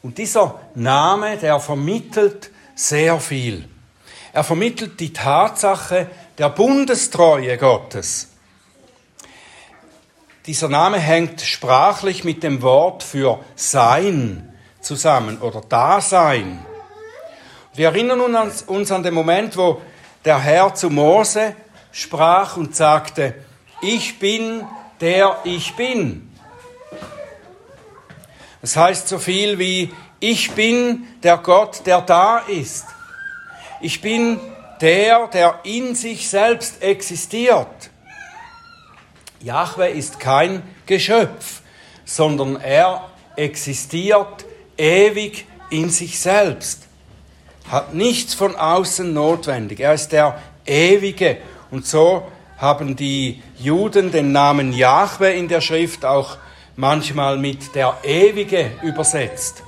Und 0.03 0.19
dieser 0.19 0.59
Name, 0.75 1.37
der 1.37 1.59
vermittelt 1.59 2.51
sehr 2.75 3.19
viel. 3.19 3.67
Er 4.31 4.43
vermittelt 4.43 4.99
die 4.99 5.11
Tatsache 5.11 6.07
der 6.37 6.49
Bundestreue 6.49 7.57
Gottes. 7.57 8.29
Dieser 10.45 10.69
Name 10.69 10.99
hängt 10.99 11.41
sprachlich 11.41 12.23
mit 12.23 12.43
dem 12.43 12.61
Wort 12.61 13.01
für 13.01 13.43
Sein 13.55 14.54
zusammen 14.85 15.39
oder 15.39 15.61
Dasein. 15.61 16.63
Wir 17.73 17.87
erinnern 17.87 18.21
uns 18.21 18.91
an 18.91 19.03
den 19.03 19.13
Moment, 19.13 19.57
wo 19.57 19.81
der 20.23 20.39
Herr 20.39 20.73
zu 20.73 20.89
Mose 20.89 21.55
sprach 21.91 22.55
und 22.57 22.75
sagte, 22.75 23.33
ich 23.81 24.19
bin 24.19 24.63
der 25.01 25.39
ich 25.43 25.75
bin. 25.75 26.31
Das 28.61 28.77
heißt 28.77 29.07
so 29.07 29.19
viel 29.19 29.59
wie, 29.59 29.93
ich 30.19 30.51
bin 30.51 31.05
der 31.21 31.37
Gott, 31.37 31.85
der 31.85 32.01
da 32.01 32.39
ist. 32.39 32.85
Ich 33.81 34.01
bin 34.01 34.39
der, 34.81 35.27
der 35.27 35.59
in 35.63 35.95
sich 35.95 36.29
selbst 36.29 36.81
existiert. 36.81 37.89
Jahwe 39.41 39.89
ist 39.89 40.19
kein 40.19 40.63
Geschöpf, 40.85 41.61
sondern 42.05 42.55
er 42.55 43.09
existiert 43.35 44.44
ewig 44.77 45.45
in 45.69 45.89
sich 45.89 46.19
selbst, 46.19 46.83
hat 47.69 47.93
nichts 47.93 48.33
von 48.33 48.55
außen 48.55 49.13
notwendig. 49.13 49.79
Er 49.79 49.93
ist 49.93 50.09
der 50.09 50.39
Ewige 50.65 51.37
und 51.71 51.85
so 51.85 52.27
haben 52.57 52.95
die 52.95 53.41
Juden 53.57 54.11
den 54.11 54.31
Namen 54.31 54.71
Jahwe 54.71 55.31
in 55.31 55.47
der 55.47 55.61
Schrift 55.61 56.05
auch 56.05 56.37
manchmal 56.75 57.37
mit 57.37 57.75
der 57.75 57.97
Ewige 58.03 58.71
übersetzt. 58.83 59.63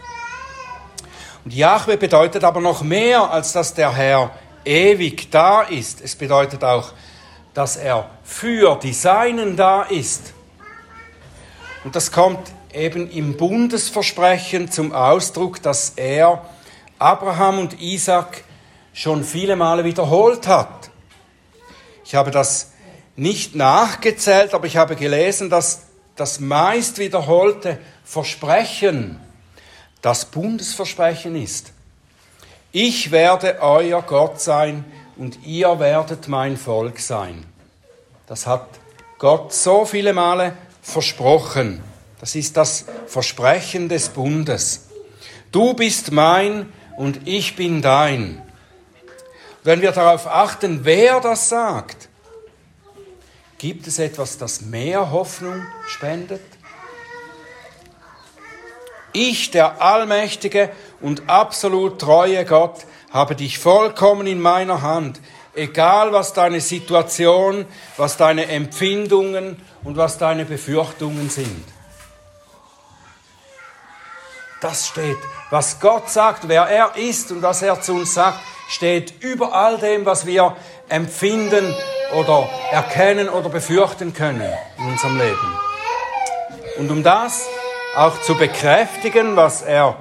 Und 1.44 1.54
Jahwe 1.54 1.98
bedeutet 1.98 2.44
aber 2.44 2.60
noch 2.60 2.82
mehr, 2.82 3.32
als 3.32 3.54
dass 3.54 3.74
der 3.74 3.94
Herr 3.96 4.32
ewig 4.66 5.32
da 5.32 5.62
ist. 5.62 6.02
Es 6.02 6.16
bedeutet 6.16 6.64
auch, 6.64 6.92
dass 7.54 7.78
er 7.78 8.10
für 8.24 8.76
die 8.76 8.94
Seinen 8.94 9.56
da 9.56 9.84
ist. 9.84 10.34
Und 11.84 11.96
das 11.96 12.12
kommt 12.12 12.52
eben 12.74 13.10
im 13.10 13.38
Bundesversprechen 13.38 14.72
zum 14.72 14.92
Ausdruck, 14.94 15.62
dass 15.62 15.94
er 15.96 16.46
Abraham 17.00 17.60
und 17.60 17.82
Isaac 17.82 18.44
schon 18.94 19.24
viele 19.24 19.56
Male 19.56 19.84
wiederholt 19.84 20.48
hat. 20.48 20.90
Ich 22.04 22.16
habe 22.16 22.32
das 22.32 22.72
nicht 23.16 23.56
nachgezählt, 23.56 24.54
aber 24.54 24.68
ich 24.68 24.78
habe 24.78 24.96
gelesen, 24.96 25.50
dass 25.50 25.84
das 26.16 26.40
meist 26.40 26.98
wiederholte 26.98 27.80
Versprechen 28.04 29.20
das 30.02 30.26
Bundesversprechen 30.26 31.36
ist. 31.36 31.74
Ich 32.72 33.12
werde 33.12 33.60
euer 33.62 34.02
Gott 34.02 34.40
sein 34.40 34.86
und 35.16 35.46
ihr 35.46 35.80
werdet 35.80 36.28
mein 36.28 36.58
Volk 36.58 37.00
sein. 37.00 37.46
Das 38.28 38.46
hat 38.46 38.68
Gott 39.18 39.54
so 39.54 39.86
viele 39.86 40.14
Male 40.14 40.54
versprochen. 40.82 41.82
Das 42.20 42.36
ist 42.36 42.58
das 42.58 42.86
Versprechen 43.06 43.90
des 43.90 44.10
Bundes. 44.10 44.88
Du 45.52 45.74
bist 45.74 46.12
mein 46.12 46.72
und 46.98 47.28
ich 47.28 47.56
bin 47.56 47.82
dein. 47.82 48.42
Wenn 49.64 49.82
wir 49.82 49.92
darauf 49.92 50.28
achten, 50.28 50.84
wer 50.84 51.20
das 51.20 51.50
sagt, 51.50 52.08
Gibt 53.58 53.88
es 53.88 53.98
etwas, 53.98 54.38
das 54.38 54.62
mehr 54.62 55.10
Hoffnung 55.12 55.66
spendet? 55.88 56.42
Ich, 59.14 59.50
der 59.50 59.82
allmächtige 59.82 60.70
und 61.02 61.28
absolut 61.28 62.00
treue 62.00 62.46
Gott, 62.46 62.86
habe 63.10 63.36
dich 63.36 63.58
vollkommen 63.58 64.28
in 64.28 64.40
meiner 64.40 64.84
Hand, 64.84 65.20
egal 65.56 66.14
was 66.14 66.34
deine 66.34 66.62
Situation, 66.62 67.66
was 67.96 68.18
deine 68.18 68.48
Empfindungen 68.48 69.60
und 69.84 69.98
was 69.98 70.20
deine 70.20 70.46
Befürchtungen 70.46 71.32
sind. 71.32 71.66
Das 74.62 74.88
steht, 74.88 75.18
was 75.52 75.80
Gott 75.80 76.10
sagt, 76.10 76.48
wer 76.48 76.64
er 76.64 76.96
ist 76.96 77.32
und 77.32 77.42
was 77.44 77.62
er 77.62 77.80
zu 77.80 77.94
uns 77.94 78.14
sagt, 78.16 78.40
steht 78.70 79.22
über 79.22 79.54
all 79.54 79.78
dem, 79.78 80.06
was 80.06 80.26
wir 80.26 80.56
empfinden 80.90 81.76
oder 82.16 82.50
erkennen 82.72 83.30
oder 83.30 83.50
befürchten 83.50 84.14
können 84.14 84.52
in 84.78 84.86
unserem 84.86 85.18
Leben. 85.18 85.60
Und 86.78 86.92
um 86.92 87.04
das 87.04 87.48
auch 87.96 88.20
zu 88.22 88.36
bekräftigen, 88.36 89.36
was 89.36 89.62
er 89.62 89.96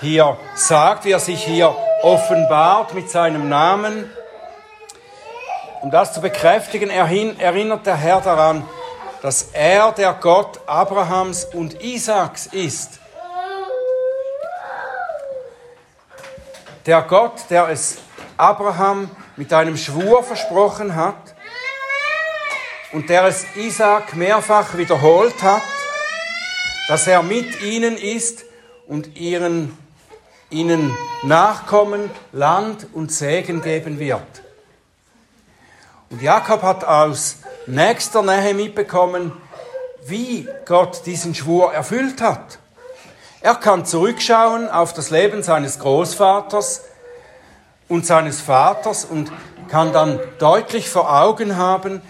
hier 0.00 0.36
sagt, 0.54 1.04
wie 1.04 1.12
er 1.12 1.20
sich 1.20 1.44
hier 1.44 1.74
offenbart 2.02 2.94
mit 2.94 3.10
seinem 3.10 3.48
Namen, 3.48 4.10
um 5.82 5.90
das 5.90 6.12
zu 6.12 6.20
bekräftigen, 6.20 6.90
erinnert 6.90 7.86
der 7.86 7.96
Herr 7.96 8.20
daran, 8.20 8.64
dass 9.22 9.50
er 9.52 9.92
der 9.92 10.12
Gott 10.14 10.60
Abrahams 10.66 11.44
und 11.44 11.82
Isaaks 11.82 12.46
ist. 12.46 13.00
Der 16.86 17.02
Gott, 17.02 17.46
der 17.50 17.68
es 17.68 17.98
Abraham 18.36 19.10
mit 19.36 19.52
einem 19.52 19.76
Schwur 19.76 20.22
versprochen 20.22 20.94
hat 20.94 21.34
und 22.92 23.10
der 23.10 23.24
es 23.24 23.44
Isaac 23.56 24.14
mehrfach 24.14 24.76
wiederholt 24.76 25.42
hat, 25.42 25.62
dass 26.88 27.08
er 27.08 27.22
mit 27.22 27.60
ihnen 27.62 27.96
ist 27.96 28.44
und 28.86 29.16
ihren, 29.16 29.76
ihnen 30.50 30.96
Nachkommen 31.24 32.10
Land 32.32 32.86
und 32.92 33.10
Segen 33.10 33.62
geben 33.62 33.98
wird. 33.98 34.22
Und 36.08 36.22
Jakob 36.22 36.62
hat 36.62 36.84
aus 36.84 37.38
nächster 37.66 38.22
Nähe 38.22 38.54
mitbekommen, 38.54 39.32
wie 40.04 40.48
Gott 40.66 41.04
diesen 41.04 41.34
Schwur 41.34 41.74
erfüllt 41.74 42.20
hat. 42.20 42.60
Er 43.46 43.54
kann 43.54 43.86
zurückschauen 43.86 44.68
auf 44.68 44.92
das 44.92 45.10
Leben 45.10 45.44
seines 45.44 45.78
Großvaters 45.78 46.82
und 47.86 48.04
seines 48.04 48.40
Vaters 48.40 49.04
und 49.04 49.30
kann 49.68 49.92
dann 49.92 50.18
deutlich 50.40 50.90
vor 50.90 51.16
Augen 51.22 51.56
haben, 51.56 52.02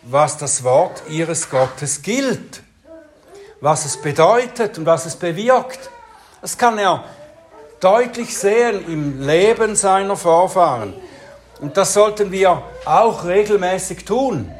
was 0.00 0.38
das 0.38 0.64
Wort 0.64 1.02
ihres 1.10 1.50
Gottes 1.50 2.00
gilt, 2.00 2.62
was 3.60 3.84
es 3.84 3.98
bedeutet 3.98 4.78
und 4.78 4.86
was 4.86 5.04
es 5.04 5.16
bewirkt. 5.16 5.90
Das 6.40 6.56
kann 6.56 6.78
er 6.78 7.04
deutlich 7.80 8.34
sehen 8.38 8.82
im 8.86 9.20
Leben 9.20 9.76
seiner 9.76 10.16
Vorfahren. 10.16 10.94
Und 11.60 11.76
das 11.76 11.92
sollten 11.92 12.32
wir 12.32 12.62
auch 12.86 13.26
regelmäßig 13.26 14.06
tun. 14.06 14.50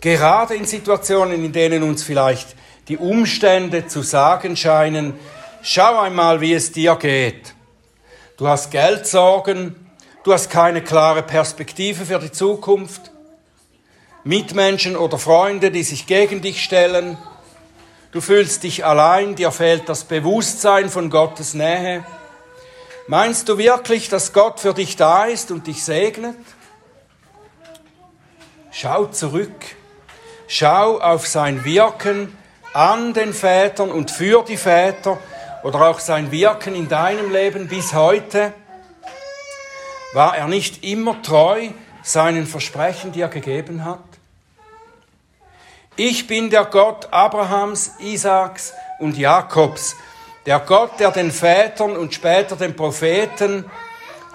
Gerade 0.00 0.54
in 0.54 0.64
Situationen, 0.64 1.44
in 1.44 1.52
denen 1.52 1.82
uns 1.82 2.02
vielleicht 2.02 2.56
die 2.88 2.96
Umstände 2.96 3.86
zu 3.86 4.02
sagen 4.02 4.56
scheinen, 4.56 5.14
schau 5.62 5.98
einmal, 5.98 6.40
wie 6.40 6.54
es 6.54 6.72
dir 6.72 6.96
geht. 6.96 7.54
Du 8.38 8.48
hast 8.48 8.70
Geldsorgen, 8.70 9.76
du 10.24 10.32
hast 10.32 10.48
keine 10.48 10.82
klare 10.82 11.22
Perspektive 11.22 12.06
für 12.06 12.18
die 12.18 12.32
Zukunft, 12.32 13.10
Mitmenschen 14.24 14.96
oder 14.96 15.18
Freunde, 15.18 15.70
die 15.70 15.82
sich 15.82 16.06
gegen 16.06 16.40
dich 16.40 16.64
stellen, 16.64 17.18
du 18.12 18.20
fühlst 18.20 18.62
dich 18.62 18.86
allein, 18.86 19.34
dir 19.34 19.52
fehlt 19.52 19.88
das 19.88 20.04
Bewusstsein 20.04 20.88
von 20.88 21.10
Gottes 21.10 21.52
Nähe. 21.54 22.04
Meinst 23.06 23.48
du 23.48 23.58
wirklich, 23.58 24.08
dass 24.08 24.32
Gott 24.32 24.60
für 24.60 24.74
dich 24.74 24.96
da 24.96 25.24
ist 25.24 25.50
und 25.50 25.66
dich 25.66 25.82
segnet? 25.82 26.36
Schau 28.70 29.06
zurück. 29.06 29.50
Schau 30.46 30.98
auf 30.98 31.26
sein 31.26 31.64
Wirken 31.64 32.37
an 32.72 33.12
den 33.12 33.32
Vätern 33.32 33.90
und 33.90 34.10
für 34.10 34.44
die 34.44 34.56
Väter 34.56 35.18
oder 35.62 35.88
auch 35.88 36.00
sein 36.00 36.30
Wirken 36.30 36.74
in 36.74 36.88
deinem 36.88 37.32
Leben 37.32 37.68
bis 37.68 37.92
heute. 37.92 38.52
War 40.12 40.36
er 40.36 40.48
nicht 40.48 40.84
immer 40.84 41.20
treu 41.22 41.68
seinen 42.02 42.46
Versprechen, 42.46 43.12
die 43.12 43.20
er 43.20 43.28
gegeben 43.28 43.84
hat? 43.84 44.00
Ich 45.96 46.26
bin 46.26 46.48
der 46.48 46.64
Gott 46.64 47.08
Abrahams, 47.10 47.92
Isaaks 47.98 48.72
und 49.00 49.18
Jakobs, 49.18 49.96
der 50.46 50.60
Gott, 50.60 51.00
der 51.00 51.10
den 51.10 51.32
Vätern 51.32 51.96
und 51.96 52.14
später 52.14 52.54
den 52.56 52.76
Propheten 52.76 53.64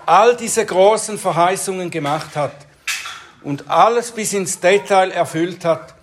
all 0.06 0.36
diese 0.36 0.66
großen 0.66 1.18
Verheißungen 1.18 1.90
gemacht 1.90 2.36
hat 2.36 2.54
und 3.44 3.70
alles 3.70 4.12
bis 4.12 4.34
ins 4.34 4.60
Detail 4.60 5.12
erfüllt 5.12 5.64
hat, 5.64 5.96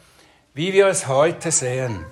wie 0.55 0.73
wir 0.73 0.87
es 0.87 1.07
heute 1.07 1.51
sehen. 1.53 2.05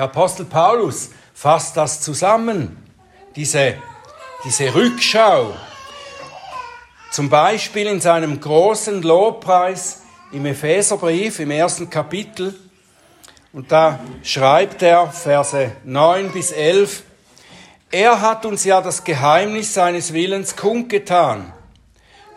Der 0.00 0.06
Apostel 0.06 0.46
Paulus 0.46 1.10
fasst 1.34 1.76
das 1.76 2.00
zusammen, 2.00 2.82
diese, 3.36 3.74
diese 4.46 4.74
Rückschau. 4.74 5.54
Zum 7.10 7.28
Beispiel 7.28 7.86
in 7.86 8.00
seinem 8.00 8.40
großen 8.40 9.02
Lobpreis 9.02 10.00
im 10.32 10.46
Epheserbrief 10.46 11.38
im 11.40 11.50
ersten 11.50 11.90
Kapitel. 11.90 12.58
Und 13.52 13.72
da 13.72 14.00
schreibt 14.22 14.80
er, 14.80 15.10
Verse 15.10 15.70
9 15.84 16.32
bis 16.32 16.50
11, 16.50 17.02
er 17.90 18.22
hat 18.22 18.46
uns 18.46 18.64
ja 18.64 18.80
das 18.80 19.04
Geheimnis 19.04 19.74
seines 19.74 20.14
Willens 20.14 20.56
kundgetan, 20.56 21.52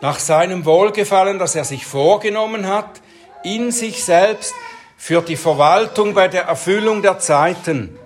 nach 0.02 0.18
seinem 0.18 0.66
Wohlgefallen, 0.66 1.38
das 1.38 1.54
er 1.54 1.64
sich 1.64 1.86
vorgenommen 1.86 2.68
hat, 2.68 3.00
in 3.42 3.72
sich 3.72 4.04
selbst 4.04 4.52
für 4.96 5.22
die 5.22 5.36
Verwaltung 5.36 6.14
bei 6.14 6.28
der 6.28 6.44
Erfüllung 6.44 7.02
der 7.02 7.18
Zeiten 7.18 7.98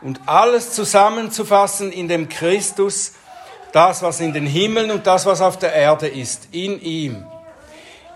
und 0.00 0.20
alles 0.26 0.72
zusammenzufassen 0.72 1.92
in 1.92 2.08
dem 2.08 2.28
Christus, 2.28 3.12
das, 3.72 4.02
was 4.02 4.20
in 4.20 4.32
den 4.32 4.46
Himmeln 4.46 4.90
und 4.90 5.06
das, 5.06 5.26
was 5.26 5.40
auf 5.40 5.58
der 5.58 5.72
Erde 5.72 6.08
ist, 6.08 6.48
in 6.52 6.80
ihm. 6.80 7.24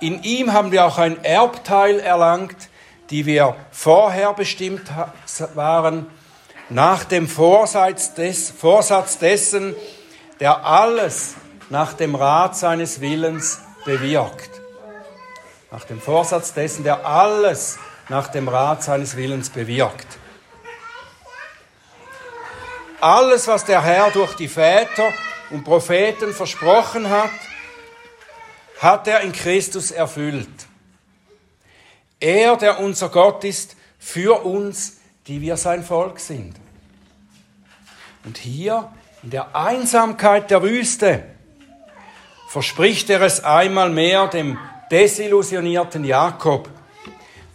In 0.01 0.23
ihm 0.23 0.53
haben 0.53 0.73
wir 0.73 0.85
auch 0.85 0.99
ein 0.99 1.23
Erbteil 1.25 2.01
erlangt, 2.01 2.57
die 3.11 3.27
wir 3.27 3.55
vorher 3.71 4.33
bestimmt 4.33 4.83
waren, 5.55 6.07
nach 6.71 7.05
dem 7.05 7.29
Vorsatz, 7.29 8.15
des, 8.15 8.51
Vorsatz 8.51 9.19
dessen, 9.19 9.75
der 10.41 10.65
alles 10.65 11.35
nach 11.69 11.93
dem 11.93 12.15
Rat 12.15 12.57
seines 12.57 13.01
Willens 13.01 13.61
bewirkt 13.85 14.55
nach 15.75 15.85
dem 15.85 16.01
Vorsatz 16.01 16.55
dessen, 16.55 16.85
der 16.85 17.05
alles 17.05 17.81
nach 18.09 18.29
dem 18.29 18.49
Rat 18.49 18.83
seines 18.83 19.17
Willens 19.17 19.51
bewirkt. 19.51 20.07
Alles, 23.01 23.49
was 23.49 23.65
der 23.65 23.83
Herr 23.83 24.11
durch 24.11 24.35
die 24.35 24.49
Väter 24.49 25.13
und 25.51 25.65
Propheten 25.65 26.33
versprochen 26.33 27.11
hat, 27.11 27.31
hat 28.81 29.07
er 29.09 29.21
in 29.21 29.33
Christus 29.33 29.91
erfüllt. 29.91 30.49
Er, 32.21 32.57
der 32.57 32.81
unser 32.81 33.09
Gott 33.11 33.45
ist, 33.45 33.77
für 33.99 34.45
uns, 34.45 34.99
die 35.27 35.41
wir 35.41 35.57
sein 35.57 35.85
Volk 35.85 36.19
sind. 36.19 36.57
Und 38.25 38.39
hier, 38.39 38.91
in 39.23 39.31
der 39.31 39.55
Einsamkeit 39.55 40.51
der 40.51 40.63
Wüste, 40.63 41.25
verspricht 42.49 43.11
er 43.11 43.21
es 43.23 43.43
einmal 43.45 43.91
mehr 43.91 44.27
dem 44.29 44.59
desillusionierten 44.91 46.05
Jakob, 46.05 46.69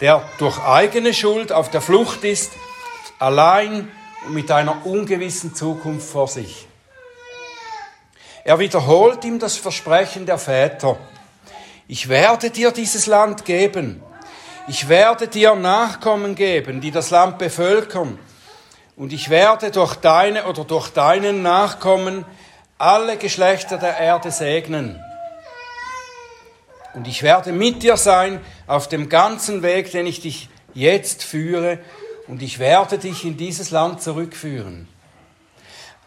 der 0.02 0.24
durch 0.38 0.60
eigene 0.60 1.14
Schuld 1.14 1.52
auf 1.52 1.70
der 1.70 1.82
Flucht 1.82 2.24
ist, 2.24 2.54
allein 3.20 3.92
und 4.26 4.34
mit 4.34 4.52
einer 4.52 4.86
ungewissen 4.86 5.56
Zukunft 5.56 6.10
vor 6.10 6.28
sich. 6.28 6.68
Er 8.44 8.60
wiederholt 8.60 9.24
ihm 9.26 9.40
das 9.40 9.58
Versprechen 9.58 10.26
der 10.26 10.38
Väter. 10.38 10.98
Ich 11.88 12.08
werde 12.08 12.50
dir 12.50 12.72
dieses 12.72 13.06
Land 13.08 13.46
geben. 13.46 14.02
Ich 14.68 14.88
werde 14.88 15.28
dir 15.28 15.56
Nachkommen 15.56 16.36
geben, 16.36 16.80
die 16.80 16.92
das 16.92 17.10
Land 17.10 17.38
bevölkern. 17.38 18.20
Und 18.96 19.14
ich 19.14 19.30
werde 19.30 19.72
durch 19.72 19.96
deine 19.96 20.46
oder 20.46 20.64
durch 20.64 20.90
deinen 20.90 21.42
Nachkommen 21.42 22.26
alle 22.78 23.18
Geschlechter 23.18 23.78
der 23.78 23.98
Erde 23.98 24.32
segnen. 24.32 25.04
Und 26.94 27.08
ich 27.08 27.24
werde 27.24 27.52
mit 27.52 27.84
dir 27.84 27.98
sein 27.98 28.40
auf 28.68 28.88
dem 28.88 29.10
ganzen 29.10 29.62
Weg, 29.62 29.92
den 29.92 30.08
ich 30.08 30.22
dich 30.22 30.50
jetzt 30.74 31.24
führe, 31.24 31.80
und 32.28 32.44
ich 32.44 32.60
werde 32.60 33.00
dich 33.00 33.26
in 33.26 33.38
dieses 33.38 33.72
Land 33.72 34.04
zurückführen. 34.04 34.88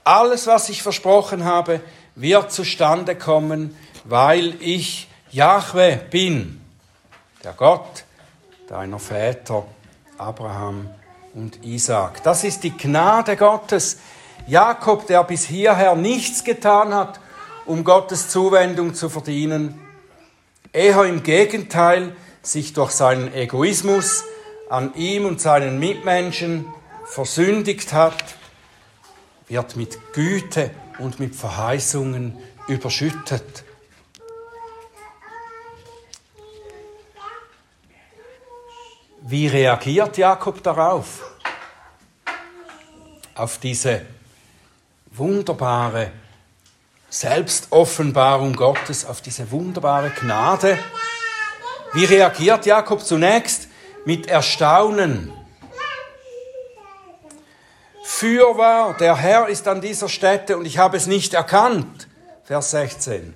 Alles, 0.04 0.46
was 0.46 0.68
ich 0.68 0.82
versprochen 0.82 1.44
habe, 1.44 1.80
wird 2.14 2.52
zustande 2.52 3.16
kommen, 3.16 3.76
weil 4.04 4.54
ich 4.60 5.08
Jahwe 5.32 6.00
bin, 6.10 6.60
der 7.42 7.52
Gott 7.54 8.04
deiner 8.68 9.00
Väter 9.00 9.64
Abraham 10.16 10.90
und 11.34 11.64
Isaac. 11.64 12.22
Das 12.22 12.44
ist 12.44 12.62
die 12.62 12.76
Gnade 12.76 13.36
Gottes. 13.36 13.98
Jakob, 14.46 15.06
der 15.06 15.24
bis 15.24 15.44
hierher 15.44 15.96
nichts 15.96 16.44
getan 16.44 16.94
hat, 16.94 17.18
um 17.66 17.82
Gottes 17.82 18.28
Zuwendung 18.28 18.94
zu 18.94 19.08
verdienen, 19.08 19.80
Eher 20.72 21.04
im 21.04 21.22
Gegenteil 21.22 22.16
sich 22.40 22.72
durch 22.72 22.92
seinen 22.92 23.32
Egoismus 23.34 24.24
an 24.70 24.94
ihm 24.94 25.26
und 25.26 25.38
seinen 25.38 25.78
Mitmenschen 25.78 26.66
versündigt 27.04 27.92
hat, 27.92 28.36
wird 29.48 29.76
mit 29.76 30.14
Güte 30.14 30.70
und 30.98 31.20
mit 31.20 31.36
Verheißungen 31.36 32.38
überschüttet. 32.68 33.64
Wie 39.20 39.46
reagiert 39.48 40.16
Jakob 40.16 40.62
darauf? 40.62 41.32
Auf 43.34 43.58
diese 43.58 44.06
wunderbare 45.10 46.12
Selbstoffenbarung 47.12 48.56
Gottes, 48.56 49.04
auf 49.04 49.20
diese 49.20 49.50
wunderbare 49.50 50.10
Gnade. 50.18 50.78
Wie 51.92 52.06
reagiert 52.06 52.64
Jakob 52.64 53.04
zunächst? 53.04 53.68
Mit 54.06 54.28
Erstaunen. 54.28 55.30
Fürwahr, 58.02 58.96
der 58.96 59.14
Herr 59.14 59.48
ist 59.48 59.68
an 59.68 59.82
dieser 59.82 60.08
Stätte 60.08 60.56
und 60.56 60.64
ich 60.64 60.78
habe 60.78 60.96
es 60.96 61.06
nicht 61.06 61.34
erkannt. 61.34 62.08
Vers 62.44 62.70
16. 62.70 63.34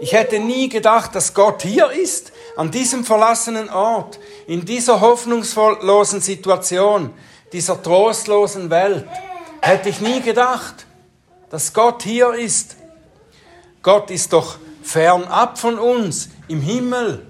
Ich 0.00 0.14
hätte 0.14 0.38
nie 0.38 0.70
gedacht, 0.70 1.14
dass 1.14 1.34
Gott 1.34 1.60
hier 1.60 1.90
ist, 1.90 2.32
an 2.56 2.70
diesem 2.70 3.04
verlassenen 3.04 3.68
Ort, 3.68 4.18
in 4.46 4.64
dieser 4.64 5.02
hoffnungslosen 5.02 6.22
Situation, 6.22 7.12
dieser 7.52 7.82
trostlosen 7.82 8.70
Welt. 8.70 9.06
Hätte 9.60 9.90
ich 9.90 10.00
nie 10.00 10.22
gedacht, 10.22 10.86
dass 11.52 11.74
Gott 11.74 12.02
hier 12.02 12.32
ist. 12.32 12.76
Gott 13.82 14.10
ist 14.10 14.32
doch 14.32 14.56
fernab 14.82 15.58
von 15.58 15.78
uns, 15.78 16.30
im 16.48 16.62
Himmel. 16.62 17.26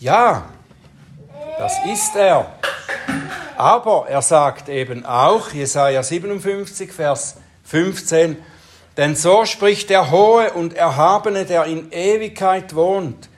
Ja, 0.00 0.48
das 1.58 1.74
ist 1.84 2.16
er. 2.16 2.50
Aber 3.58 4.06
er 4.08 4.22
sagt 4.22 4.70
eben 4.70 5.04
auch, 5.04 5.52
Jesaja 5.52 6.02
57, 6.02 6.90
Vers 6.90 7.36
15, 7.64 8.42
denn 8.96 9.14
so 9.14 9.44
spricht 9.44 9.90
der 9.90 10.10
Hohe 10.10 10.54
und 10.54 10.72
Erhabene, 10.72 11.44
der 11.44 11.64
in 11.64 11.92
Ewigkeit 11.92 12.74
wohnt 12.74 13.28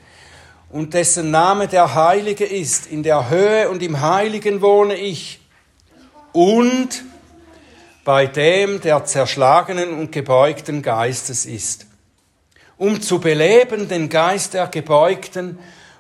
und 0.71 0.95
dessen 0.95 1.33
Name 1.33 1.67
der 1.67 1.97
Heilige 1.97 2.45
ist. 2.45 2.87
In 2.87 3.03
der 3.03 3.31
Höhe 3.31 3.69
und 3.69 3.83
im 3.83 4.01
Heiligen 4.01 4.63
wohne 4.63 4.95
ich. 4.95 5.41
Und 6.33 7.10
bei 8.05 8.27
dem, 8.27 8.81
der 8.81 9.05
zerschlagenen 9.05 9.93
und 9.99 10.13
gebeugten 10.13 10.83
Geistes 10.83 11.47
ist, 11.47 11.87
um 12.79 13.01
zu 13.03 13.21
beleben 13.21 13.89
den 13.89 14.09
Geist 14.09 14.55
der 14.55 14.69
Gebeugten 14.69 15.59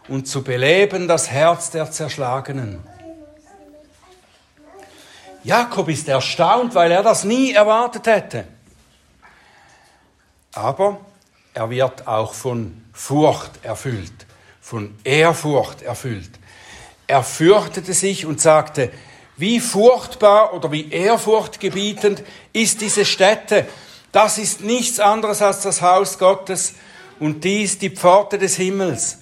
und 0.08 0.26
zu 0.26 0.42
beleben 0.42 1.08
das 1.08 1.30
Herz 1.30 1.70
der 1.70 1.90
Zerschlagenen. 1.90 2.80
Jakob 5.42 5.88
ist 5.88 6.08
erstaunt, 6.08 6.74
weil 6.74 6.90
er 6.90 7.02
das 7.02 7.24
nie 7.24 7.52
erwartet 7.52 8.06
hätte. 8.06 8.44
Aber 10.52 11.00
er 11.54 11.70
wird 11.70 12.06
auch 12.06 12.34
von 12.34 12.84
Furcht 12.92 13.64
erfüllt, 13.64 14.26
von 14.60 14.94
Ehrfurcht 15.04 15.82
erfüllt. 15.82 16.30
Er 17.06 17.22
fürchtete 17.22 17.92
sich 17.92 18.26
und 18.26 18.40
sagte, 18.40 18.90
wie 19.40 19.58
furchtbar 19.58 20.52
oder 20.52 20.70
wie 20.70 20.90
ehrfurchtgebietend 20.90 22.22
ist 22.52 22.82
diese 22.82 23.06
Stätte. 23.06 23.66
Das 24.12 24.36
ist 24.36 24.60
nichts 24.60 25.00
anderes 25.00 25.40
als 25.40 25.62
das 25.62 25.80
Haus 25.80 26.18
Gottes 26.18 26.74
und 27.18 27.42
dies 27.42 27.78
die 27.78 27.90
Pforte 27.90 28.38
des 28.38 28.56
Himmels. 28.56 29.18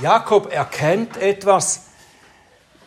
Jakob 0.00 0.52
erkennt 0.52 1.16
etwas, 1.16 1.86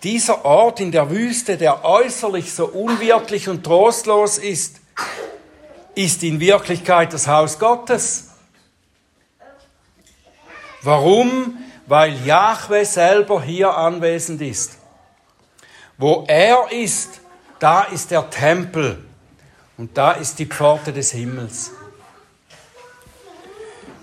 dieser 0.01 0.45
Ort 0.45 0.79
in 0.79 0.91
der 0.91 1.09
Wüste, 1.09 1.57
der 1.57 1.83
äußerlich 1.83 2.53
so 2.53 2.67
unwirtlich 2.67 3.49
und 3.49 3.63
trostlos 3.63 4.37
ist, 4.37 4.79
ist 5.93 6.23
in 6.23 6.39
Wirklichkeit 6.39 7.11
das 7.13 7.27
Haus 7.27 7.59
Gottes. 7.59 8.29
Warum? 10.81 11.57
Weil 11.85 12.25
Jahwe 12.25 12.85
selber 12.85 13.43
hier 13.43 13.75
anwesend 13.75 14.41
ist. 14.41 14.80
Wo 16.01 16.25
er 16.27 16.71
ist, 16.71 17.21
da 17.59 17.83
ist 17.83 18.09
der 18.09 18.27
Tempel 18.31 19.05
und 19.77 19.95
da 19.95 20.13
ist 20.13 20.39
die 20.39 20.47
Pforte 20.47 20.91
des 20.91 21.11
Himmels. 21.11 21.69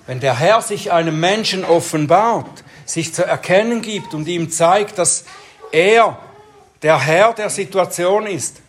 Wenn 0.06 0.20
der 0.20 0.38
Herr 0.38 0.62
sich 0.62 0.92
einem 0.92 1.18
Menschen 1.18 1.64
offenbart, 1.64 2.62
sich 2.84 3.12
zu 3.12 3.24
erkennen 3.24 3.82
gibt 3.82 4.14
und 4.14 4.28
ihm 4.28 4.48
zeigt, 4.48 4.96
dass 4.98 5.24
er 5.72 6.16
der 6.82 7.00
Herr 7.00 7.32
der 7.34 7.50
Situation 7.50 8.28
ist, 8.28 8.62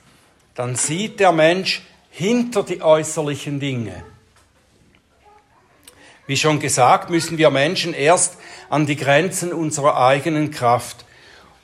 dann 0.55 0.75
sieht 0.75 1.19
der 1.19 1.31
Mensch 1.31 1.83
hinter 2.09 2.63
die 2.63 2.81
äußerlichen 2.81 3.59
Dinge. 3.59 4.03
Wie 6.25 6.35
schon 6.35 6.59
gesagt, 6.59 7.11
müssen 7.11 7.37
wir 7.37 7.51
Menschen 7.51 7.93
erst 7.93 8.37
an 8.71 8.87
die 8.87 8.95
Grenzen 8.95 9.53
unserer 9.53 9.97
eigenen 10.03 10.49
Kraft 10.49 11.05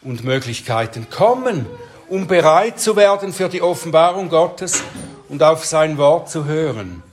und 0.05 0.23
Möglichkeiten 0.23 1.09
kommen, 1.09 1.65
um 2.07 2.27
bereit 2.27 2.79
zu 2.79 2.95
werden 2.95 3.33
für 3.33 3.49
die 3.49 3.61
Offenbarung 3.61 4.29
Gottes 4.29 4.83
und 5.27 5.43
auf 5.43 5.65
sein 5.65 5.97
Wort 5.97 6.29
zu 6.29 6.45
hören. 6.45 7.03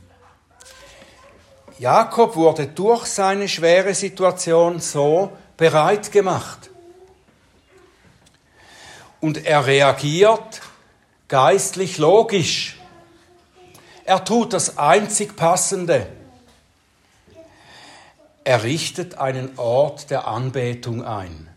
Jakob 1.78 2.36
wurde 2.36 2.68
durch 2.68 3.06
seine 3.06 3.48
schwere 3.48 3.94
Situation 3.94 4.78
so 4.78 5.32
bereit 5.56 6.12
gemacht 6.12 6.70
und 9.20 9.46
er 9.46 9.66
reagiert 9.66 10.60
geistlich 11.28 11.96
logisch. 11.96 12.78
Er 14.04 14.24
tut 14.24 14.52
das 14.52 14.78
einzig 14.78 15.36
Passende. 15.36 16.08
Er 18.44 18.64
richtet 18.64 19.18
einen 19.18 19.56
Ort 19.58 20.10
der 20.10 20.26
Anbetung 20.26 21.04
ein. 21.04 21.51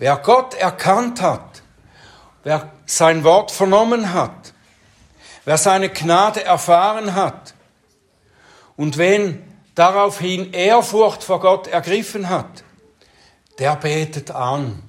Wer 0.00 0.16
Gott 0.16 0.54
erkannt 0.54 1.20
hat, 1.20 1.62
wer 2.42 2.72
sein 2.86 3.22
Wort 3.22 3.50
vernommen 3.50 4.14
hat, 4.14 4.54
wer 5.44 5.58
seine 5.58 5.90
Gnade 5.90 6.42
erfahren 6.42 7.14
hat 7.14 7.52
und 8.78 8.96
wen 8.96 9.44
daraufhin 9.74 10.54
Ehrfurcht 10.54 11.22
vor 11.22 11.40
Gott 11.40 11.66
ergriffen 11.66 12.30
hat, 12.30 12.64
der 13.58 13.76
betet 13.76 14.30
an. 14.30 14.82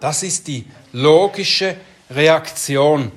Das 0.00 0.24
ist 0.24 0.48
die 0.48 0.66
logische 0.90 1.76
Reaktion. 2.10 3.12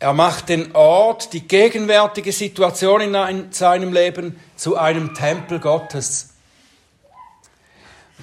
Er 0.00 0.12
macht 0.12 0.50
den 0.50 0.76
Ort, 0.76 1.32
die 1.32 1.48
gegenwärtige 1.48 2.32
Situation 2.32 3.00
in 3.00 3.52
seinem 3.52 3.94
Leben 3.94 4.38
zu 4.54 4.76
einem 4.76 5.14
Tempel 5.14 5.60
Gottes. 5.60 6.34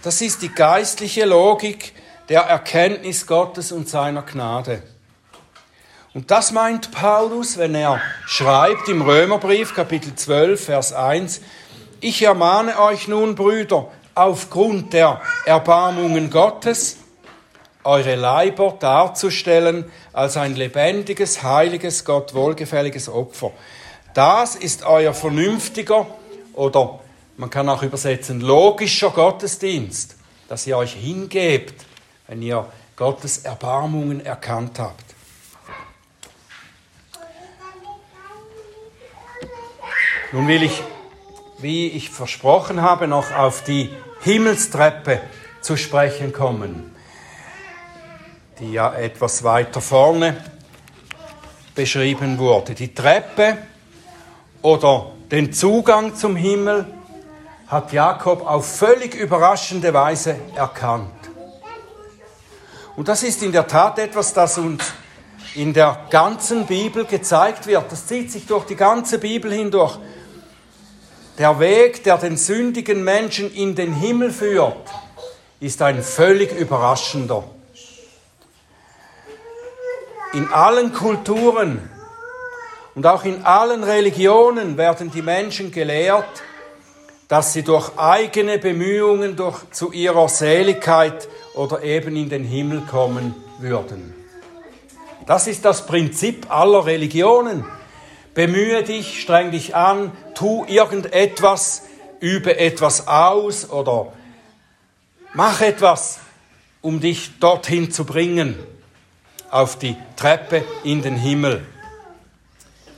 Das 0.04 0.22
ist 0.22 0.42
die 0.42 0.54
geistliche 0.54 1.26
Logik 1.26 1.94
der 2.30 2.42
Erkenntnis 2.42 3.26
Gottes 3.26 3.72
und 3.72 3.90
seiner 3.90 4.24
Gnade. 4.24 4.84
Und 6.14 6.32
das 6.32 6.52
meint 6.52 6.92
Paulus, 6.92 7.58
wenn 7.58 7.76
er 7.76 8.02
schreibt 8.26 8.88
im 8.88 9.02
Römerbrief 9.02 9.74
Kapitel 9.74 10.16
12, 10.16 10.64
Vers 10.66 10.94
1, 10.94 11.42
ich 12.02 12.22
ermahne 12.22 12.80
euch 12.80 13.08
nun, 13.08 13.36
Brüder, 13.36 13.90
aufgrund 14.14 14.94
der 14.94 15.22
Erbarmungen 15.46 16.30
Gottes, 16.30 16.98
eure 17.84 18.16
Leiber 18.16 18.76
darzustellen 18.80 19.92
als 20.14 20.38
ein 20.38 20.56
lebendiges, 20.56 21.44
heiliges, 21.44 22.06
Gott 22.06 22.34
wohlgefälliges 22.34 23.10
Opfer. 23.10 23.52
Das 24.14 24.56
ist 24.56 24.84
euer 24.86 25.14
vernünftiger 25.14 26.08
oder 26.54 27.00
man 27.38 27.50
kann 27.50 27.68
auch 27.70 27.84
übersetzen 27.84 28.42
logischer 28.42 29.10
Gottesdienst, 29.10 30.16
dass 30.48 30.66
ihr 30.68 30.78
euch 30.78 30.94
hingebt, 30.94 31.86
wenn 32.28 32.42
ihr 32.42 32.68
Gottes 32.96 33.40
Erbarmungen 33.40 34.26
erkannt 34.26 34.80
habt. 34.80 35.04
Nun 40.32 40.48
will 40.48 40.64
ich, 40.64 40.82
wie 41.60 41.88
ich 41.88 42.10
versprochen 42.10 42.82
habe, 42.82 43.08
noch 43.08 43.32
auf 43.32 43.64
die 43.64 43.90
Himmelstreppe 44.22 45.22
zu 45.62 45.78
sprechen 45.78 46.34
kommen 46.34 46.96
die 48.60 48.72
ja 48.72 48.94
etwas 48.94 49.44
weiter 49.44 49.82
vorne 49.82 50.38
beschrieben 51.74 52.38
wurde. 52.38 52.74
Die 52.74 52.94
Treppe 52.94 53.58
oder 54.62 55.12
den 55.32 55.52
Zugang 55.52 56.16
zum 56.16 56.36
Himmel 56.36 56.86
hat 57.76 57.92
Jakob 57.92 58.48
auf 58.48 58.78
völlig 58.78 59.16
überraschende 59.16 59.94
Weise 59.94 60.38
erkannt. 60.56 61.12
Und 62.96 63.10
das 63.10 63.22
ist 63.22 63.44
in 63.44 63.52
der 63.52 63.68
Tat 63.68 64.00
etwas, 64.00 64.34
das 64.34 64.58
uns 64.58 64.94
in 65.56 65.74
der 65.74 66.08
ganzen 66.10 66.66
Bibel 66.66 67.04
gezeigt 67.04 67.68
wird. 67.68 67.92
Das 67.92 68.08
zieht 68.08 68.32
sich 68.32 68.46
durch 68.48 68.64
die 68.64 68.78
ganze 68.78 69.20
Bibel 69.20 69.52
hindurch. 69.52 69.98
Der 71.38 71.60
Weg, 71.60 72.02
der 72.06 72.18
den 72.18 72.38
sündigen 72.38 73.04
Menschen 73.04 73.54
in 73.54 73.76
den 73.76 73.92
Himmel 73.92 74.32
führt, 74.32 74.90
ist 75.60 75.82
ein 75.82 76.02
völlig 76.02 76.58
überraschender. 76.58 77.44
In 80.32 80.48
allen 80.48 80.94
Kulturen 80.94 81.90
und 82.96 83.06
auch 83.06 83.26
in 83.26 83.44
allen 83.44 83.84
Religionen 83.84 84.78
werden 84.78 85.12
die 85.12 85.22
Menschen 85.22 85.74
gelehrt, 85.74 86.42
dass 87.28 87.54
sie 87.54 87.64
durch 87.64 87.98
eigene 87.98 88.60
Bemühungen 88.60 89.36
durch, 89.36 89.70
zu 89.72 89.92
ihrer 89.92 90.30
Seligkeit 90.30 91.28
oder 91.54 91.84
eben 91.84 92.16
in 92.16 92.30
den 92.30 92.44
Himmel 92.44 92.82
kommen 92.82 93.36
würden. 93.60 94.14
Das 95.26 95.48
ist 95.48 95.66
das 95.66 95.88
Prinzip 95.88 96.52
aller 96.52 96.86
Religionen. 96.86 97.66
Bemühe 98.36 98.84
dich, 98.84 99.22
streng 99.22 99.52
dich 99.52 99.76
an, 99.76 100.12
tu 100.36 100.66
irgendetwas, 100.68 101.84
übe 102.20 102.58
etwas 102.58 103.08
aus 103.08 103.70
oder 103.70 104.14
mach 105.34 105.62
etwas 105.62 106.20
um 106.86 107.00
dich 107.00 107.40
dorthin 107.40 107.92
zu 107.92 108.06
bringen, 108.06 108.56
auf 109.50 109.80
die 109.80 109.96
Treppe 110.16 110.64
in 110.84 111.02
den 111.02 111.16
Himmel. 111.16 111.66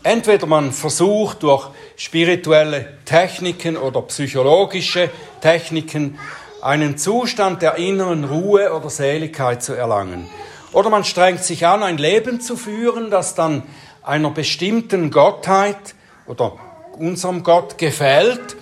Entweder 0.04 0.46
man 0.46 0.74
versucht 0.74 1.44
durch 1.44 1.70
spirituelle 1.98 2.98
Techniken 3.06 3.76
oder 3.76 4.04
psychologische 4.04 5.10
Techniken 5.42 6.18
einen 6.62 6.98
Zustand 6.98 7.62
der 7.62 7.76
inneren 7.76 8.24
Ruhe 8.24 8.72
oder 8.74 8.90
Seligkeit 8.90 9.62
zu 9.62 9.74
erlangen. 9.74 10.30
Oder 10.72 10.90
man 10.90 11.04
strengt 11.04 11.44
sich 11.44 11.66
an, 11.66 11.84
ein 11.84 11.98
Leben 11.98 12.40
zu 12.40 12.56
führen, 12.56 13.10
das 13.10 13.36
dann 13.36 13.64
einer 14.04 14.30
bestimmten 14.30 15.12
Gottheit 15.12 15.96
oder 16.28 16.54
unserem 16.98 17.44
Gott 17.44 17.78
gefällt 17.78 18.56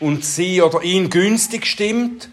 und 0.00 0.24
sie 0.24 0.60
oder 0.60 0.82
ihn 0.82 1.10
günstig 1.10 1.66
stimmt 1.66 2.28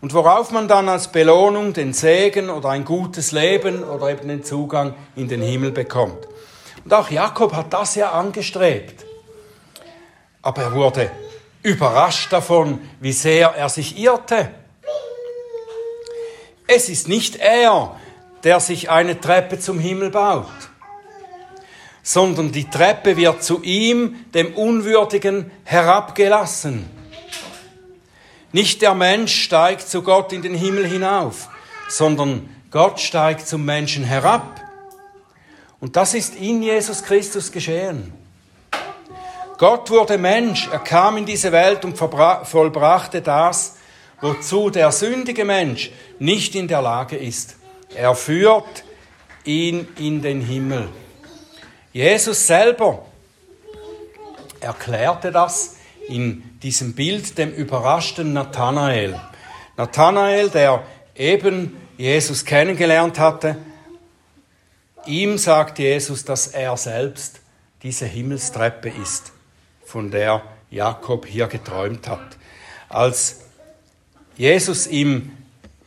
und 0.00 0.14
worauf 0.14 0.52
man 0.52 0.68
dann 0.68 0.88
als 0.88 1.08
Belohnung 1.08 1.72
den 1.72 1.92
Segen 1.92 2.50
oder 2.50 2.70
ein 2.70 2.84
gutes 2.84 3.32
Leben 3.32 3.82
oder 3.82 4.10
eben 4.10 4.28
den 4.28 4.44
Zugang 4.44 4.94
in 5.16 5.28
den 5.28 5.42
Himmel 5.42 5.70
bekommt. 5.70 6.28
Und 6.84 6.94
auch 6.94 7.10
Jakob 7.10 7.54
hat 7.54 7.72
das 7.72 7.94
ja 7.94 8.12
angestrebt. 8.12 9.05
Aber 10.46 10.62
er 10.62 10.72
wurde 10.74 11.10
überrascht 11.64 12.32
davon, 12.32 12.78
wie 13.00 13.10
sehr 13.10 13.48
er 13.48 13.68
sich 13.68 13.98
irrte. 13.98 14.48
Es 16.68 16.88
ist 16.88 17.08
nicht 17.08 17.34
er, 17.34 17.96
der 18.44 18.60
sich 18.60 18.88
eine 18.88 19.20
Treppe 19.20 19.58
zum 19.58 19.80
Himmel 19.80 20.10
baut, 20.10 20.46
sondern 22.04 22.52
die 22.52 22.70
Treppe 22.70 23.16
wird 23.16 23.42
zu 23.42 23.60
ihm, 23.64 24.24
dem 24.34 24.54
Unwürdigen, 24.54 25.50
herabgelassen. 25.64 26.88
Nicht 28.52 28.82
der 28.82 28.94
Mensch 28.94 29.34
steigt 29.42 29.88
zu 29.88 30.02
Gott 30.02 30.32
in 30.32 30.42
den 30.42 30.54
Himmel 30.54 30.86
hinauf, 30.86 31.48
sondern 31.88 32.48
Gott 32.70 33.00
steigt 33.00 33.48
zum 33.48 33.64
Menschen 33.64 34.04
herab. 34.04 34.60
Und 35.80 35.96
das 35.96 36.14
ist 36.14 36.36
in 36.36 36.62
Jesus 36.62 37.02
Christus 37.02 37.50
geschehen. 37.50 38.12
Gott 39.58 39.90
wurde 39.90 40.18
Mensch, 40.18 40.68
er 40.70 40.80
kam 40.80 41.16
in 41.16 41.26
diese 41.26 41.50
Welt 41.50 41.84
und 41.84 41.96
vollbrachte 41.96 43.22
das, 43.22 43.76
wozu 44.20 44.70
der 44.70 44.92
sündige 44.92 45.44
Mensch 45.44 45.90
nicht 46.18 46.54
in 46.54 46.68
der 46.68 46.82
Lage 46.82 47.16
ist. 47.16 47.56
Er 47.94 48.14
führt 48.14 48.84
ihn 49.44 49.88
in 49.98 50.20
den 50.20 50.40
Himmel. 50.40 50.88
Jesus 51.92 52.46
selber 52.46 53.06
erklärte 54.60 55.32
das 55.32 55.76
in 56.08 56.58
diesem 56.62 56.94
Bild 56.94 57.38
dem 57.38 57.52
überraschten 57.52 58.32
Nathanael. 58.32 59.18
Nathanael, 59.76 60.50
der 60.50 60.82
eben 61.14 61.76
Jesus 61.96 62.44
kennengelernt 62.44 63.18
hatte, 63.18 63.56
ihm 65.06 65.38
sagt 65.38 65.78
Jesus, 65.78 66.24
dass 66.24 66.48
er 66.48 66.76
selbst 66.76 67.40
diese 67.82 68.06
Himmelstreppe 68.06 68.90
ist, 68.90 69.32
von 69.86 70.10
der 70.10 70.42
Jakob 70.70 71.26
hier 71.26 71.46
geträumt 71.46 72.08
hat. 72.08 72.36
Als 72.88 73.40
Jesus 74.36 74.86
ihm 74.86 75.30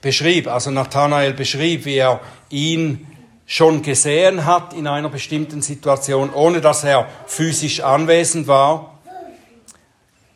beschrieb, 0.01 0.47
also 0.47 0.71
Nathanael 0.71 1.33
beschrieb, 1.33 1.85
wie 1.85 1.97
er 1.97 2.21
ihn 2.49 3.05
schon 3.45 3.81
gesehen 3.81 4.45
hat 4.45 4.73
in 4.73 4.87
einer 4.87 5.09
bestimmten 5.09 5.61
Situation, 5.61 6.31
ohne 6.33 6.61
dass 6.61 6.83
er 6.83 7.07
physisch 7.27 7.81
anwesend 7.81 8.47
war, 8.47 8.99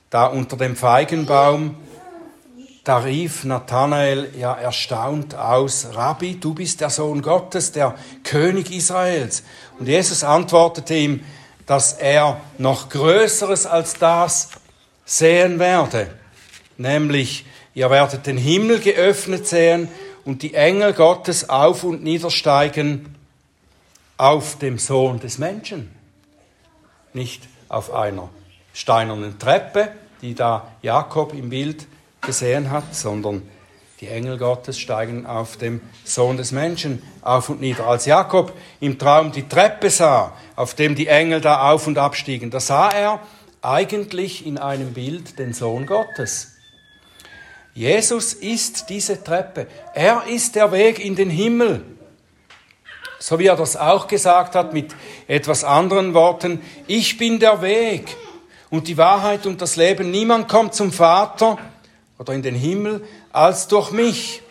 da 0.10 0.26
unter 0.26 0.58
dem 0.58 0.76
Feigenbaum, 0.76 1.76
da 2.84 2.98
rief 2.98 3.46
Nathanael 3.46 4.32
ja 4.38 4.54
erstaunt 4.54 5.36
aus, 5.36 5.88
Rabbi, 5.94 6.36
du 6.40 6.54
bist 6.54 6.82
der 6.82 6.90
Sohn 6.90 7.22
Gottes, 7.22 7.72
der 7.72 7.96
König 8.26 8.76
Israels. 8.76 9.44
Und 9.80 9.88
Jesus 9.88 10.26
antwortete 10.26 10.94
ihm, 10.94 11.24
dass 11.66 11.94
er 11.94 12.42
noch 12.58 12.90
Größeres 12.90 13.66
als 13.66 13.94
das 13.94 14.50
sehen 15.06 15.60
werde, 15.60 16.10
nämlich 16.78 17.46
ihr 17.74 17.90
werdet 17.90 18.26
den 18.28 18.38
Himmel 18.38 18.80
geöffnet 18.80 19.48
sehen 19.48 19.88
und 20.26 20.42
die 20.42 20.54
Engel 20.54 20.94
Gottes 20.94 21.50
auf 21.50 21.84
und 21.84 22.04
niedersteigen 22.04 23.16
auf 24.18 24.58
dem 24.60 24.78
Sohn 24.78 25.20
des 25.20 25.38
Menschen, 25.38 25.92
nicht 27.14 27.44
auf 27.70 27.94
einer 27.94 28.30
steinernen 28.74 29.40
Treppe, 29.40 29.92
die 30.22 30.36
da 30.36 30.72
Jakob 30.82 31.34
im 31.34 31.50
Bild 31.50 31.88
gesehen 32.22 32.72
hat, 32.72 32.96
sondern 32.96 33.42
die 34.04 34.10
Engel 34.10 34.38
Gottes 34.38 34.78
steigen 34.78 35.26
auf 35.26 35.56
dem 35.56 35.80
Sohn 36.04 36.36
des 36.36 36.52
Menschen 36.52 37.02
auf 37.22 37.48
und 37.48 37.62
nieder. 37.62 37.88
Als 37.88 38.06
Jakob 38.06 38.52
im 38.82 39.00
Traum 39.00 39.32
die 39.32 39.48
Treppe 39.48 39.90
sah, 39.90 40.34
auf 40.58 40.74
dem 40.74 40.94
die 40.94 41.08
Engel 41.08 41.40
da 41.40 41.72
auf 41.72 41.88
und 41.88 41.98
abstiegen, 41.98 42.52
da 42.52 42.60
sah 42.60 42.90
er 42.90 43.22
eigentlich 43.62 44.46
in 44.46 44.58
einem 44.58 44.92
Bild 44.92 45.40
den 45.40 45.54
Sohn 45.54 45.86
Gottes. 45.86 46.56
Jesus 47.74 48.34
ist 48.34 48.90
diese 48.90 49.24
Treppe. 49.24 49.68
Er 49.94 50.24
ist 50.28 50.56
der 50.56 50.74
Weg 50.74 51.00
in 51.00 51.16
den 51.16 51.30
Himmel. 51.30 51.86
So 53.20 53.40
wie 53.40 53.48
er 53.48 53.56
das 53.56 53.78
auch 53.78 54.08
gesagt 54.08 54.54
hat 54.54 54.74
mit 54.74 54.94
etwas 55.30 55.64
anderen 55.64 56.14
Worten. 56.14 56.62
Ich 56.88 57.18
bin 57.18 57.40
der 57.40 57.62
Weg 57.62 58.18
und 58.70 58.90
die 58.90 58.98
Wahrheit 58.98 59.46
und 59.46 59.62
das 59.62 59.78
Leben. 59.78 60.12
Niemand 60.12 60.50
kommt 60.50 60.74
zum 60.74 60.92
Vater 60.92 61.58
oder 62.20 62.34
in 62.34 62.42
den 62.42 62.56
Himmel 62.56 63.02
als 63.34 63.68
durch 63.68 63.92
mich. 63.92 64.42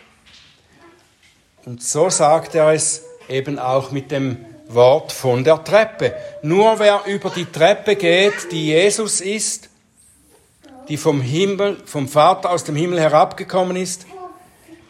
Und 1.65 1.83
so 1.83 2.11
sagt 2.11 2.55
er 2.55 2.73
es 2.73 3.05
eben 3.29 3.59
auch 3.59 3.93
mit 3.93 4.11
dem 4.11 4.45
Wort 4.69 5.13
von 5.13 5.45
der 5.45 5.63
Treppe. 5.65 6.15
Nur 6.43 6.79
wer 6.79 7.03
über 7.07 7.31
die 7.31 7.47
Treppe 7.47 7.97
geht, 7.97 8.51
die 8.51 8.67
Jesus 8.67 9.21
ist, 9.21 9.71
die 10.89 10.97
vom 10.97 11.21
Himmel, 11.21 11.77
vom 11.87 12.09
Vater 12.09 12.51
aus 12.51 12.65
dem 12.65 12.75
Himmel 12.75 13.01
herabgekommen 13.01 13.77
ist, 13.77 14.07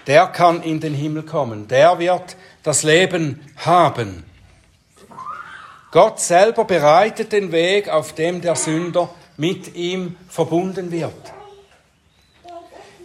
der 0.07 0.27
kann 0.27 0.63
in 0.63 0.81
den 0.81 0.95
Himmel 0.95 1.23
kommen. 1.25 1.69
Der 1.69 1.99
wird 1.99 2.37
das 2.63 2.83
Leben 2.83 3.41
haben. 3.57 4.25
Gott 5.91 6.19
selber 6.21 6.65
bereitet 6.65 7.33
den 7.33 7.53
Weg, 7.53 7.91
auf 7.91 8.15
dem 8.15 8.41
der 8.41 8.57
Sünder 8.57 9.11
mit 9.37 9.75
ihm 9.77 10.17
verbunden 10.29 10.91
wird. 10.91 11.13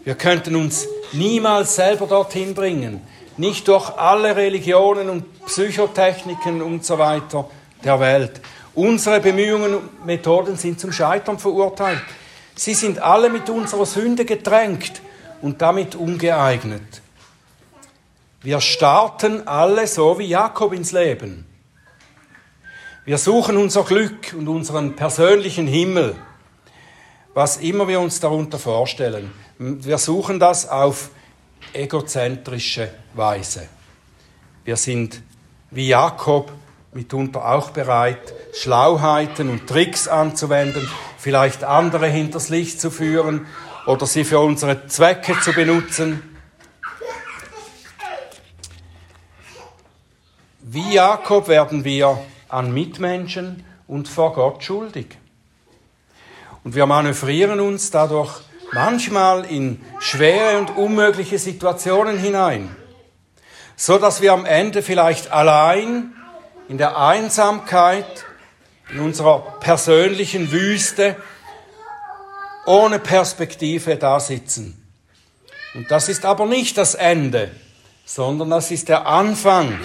Wir 0.08 0.16
könnten 0.16 0.56
uns 0.56 0.88
niemals 1.12 1.76
selber 1.76 2.08
dorthin 2.08 2.54
bringen, 2.54 3.02
nicht 3.36 3.68
durch 3.68 3.90
alle 3.98 4.38
Religionen 4.38 5.10
und 5.10 5.46
Psychotechniken 5.48 6.62
und 6.62 6.86
so 6.86 6.98
weiter 6.98 7.50
der 7.84 8.00
Welt. 8.00 8.40
Unsere 8.74 9.20
Bemühungen 9.20 9.76
und 9.76 10.06
Methoden 10.06 10.56
sind 10.56 10.80
zum 10.80 10.94
Scheitern 10.94 11.38
verurteilt. 11.38 12.00
Sie 12.56 12.74
sind 12.74 13.00
alle 13.00 13.30
mit 13.30 13.50
unserer 13.50 13.86
Sünde 13.86 14.24
getränkt 14.24 15.02
und 15.42 15.62
damit 15.62 15.94
ungeeignet. 15.94 17.02
Wir 18.42 18.62
starten 18.62 19.46
alle 19.46 19.88
so 19.88 20.18
wie 20.20 20.28
Jakob 20.28 20.72
ins 20.72 20.94
Leben. 20.94 21.46
Wir 23.04 23.18
suchen 23.18 23.58
unser 23.58 23.84
Glück 23.84 24.34
und 24.38 24.48
unseren 24.48 24.96
persönlichen 24.96 25.68
Himmel, 25.68 26.16
was 27.38 27.58
immer 27.58 27.88
wir 27.88 28.00
uns 28.00 28.20
darunter 28.20 28.58
vorstellen. 28.58 29.32
Wir 29.60 30.00
suchen 30.00 30.40
das 30.40 30.68
auf 30.68 31.12
egozentrische 31.72 32.90
Weise. 33.14 33.68
Wir 34.66 34.76
sind 34.76 35.22
wie 35.70 35.90
Jakob 35.90 36.52
mitunter 36.94 37.48
auch 37.48 37.70
bereit, 37.70 38.34
Schlauheiten 38.56 39.52
und 39.52 39.68
Tricks 39.68 40.08
anzuwenden, 40.08 40.90
vielleicht 41.20 41.64
andere 41.64 42.08
hinters 42.08 42.50
Licht 42.50 42.82
zu 42.82 42.90
führen 42.90 43.46
oder 43.86 44.08
sie 44.08 44.24
für 44.24 44.40
unsere 44.40 44.88
Zwecke 44.88 45.40
zu 45.40 45.54
benutzen. 45.54 46.36
Wie 50.62 50.96
Jakob 50.96 51.50
werden 51.50 51.84
wir 51.84 52.18
an 52.50 52.74
Mitmenschen 52.74 53.64
und 53.86 54.08
vor 54.08 54.34
Gott 54.34 54.64
schuldig. 54.64 55.20
Und 56.64 56.76
wir 56.76 56.86
manövrieren 56.86 57.60
uns 57.60 57.92
dadurch 57.92 58.32
manchmal 58.74 59.46
in 59.46 59.82
schwere 60.00 60.58
und 60.60 60.76
unmögliche 60.78 61.40
Situationen 61.40 62.18
hinein, 62.18 62.76
so 63.76 63.98
dass 63.98 64.22
wir 64.22 64.34
am 64.34 64.46
Ende 64.46 64.82
vielleicht 64.82 65.32
allein 65.32 66.14
in 66.68 66.78
der 66.78 66.98
Einsamkeit, 66.98 68.26
in 68.92 69.00
unserer 69.00 69.40
persönlichen 69.60 70.52
Wüste, 70.52 71.16
ohne 72.66 73.00
Perspektive 73.00 73.96
da 73.96 74.20
sitzen. 74.20 74.84
Und 75.74 75.90
das 75.92 76.10
ist 76.10 76.26
aber 76.26 76.46
nicht 76.46 76.78
das 76.78 76.96
Ende, 76.96 77.52
sondern 78.06 78.50
das 78.50 78.72
ist 78.72 78.90
der 78.90 79.06
Anfang 79.06 79.80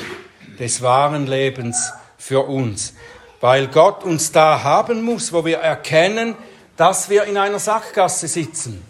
des 0.58 0.82
wahren 0.82 1.26
Lebens 1.26 1.92
für 2.18 2.46
uns, 2.46 2.94
weil 3.40 3.68
Gott 3.68 4.04
uns 4.04 4.32
da 4.32 4.62
haben 4.62 5.02
muss, 5.02 5.32
wo 5.32 5.44
wir 5.44 5.58
erkennen, 5.58 6.34
dass 6.76 7.08
wir 7.10 7.24
in 7.24 7.36
einer 7.36 7.58
Sackgasse 7.58 8.28
sitzen. 8.28 8.82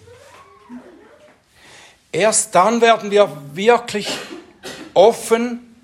Erst 2.13 2.55
dann 2.55 2.81
werden 2.81 3.11
wir 3.11 3.31
wirklich 3.55 4.09
offen 4.95 5.75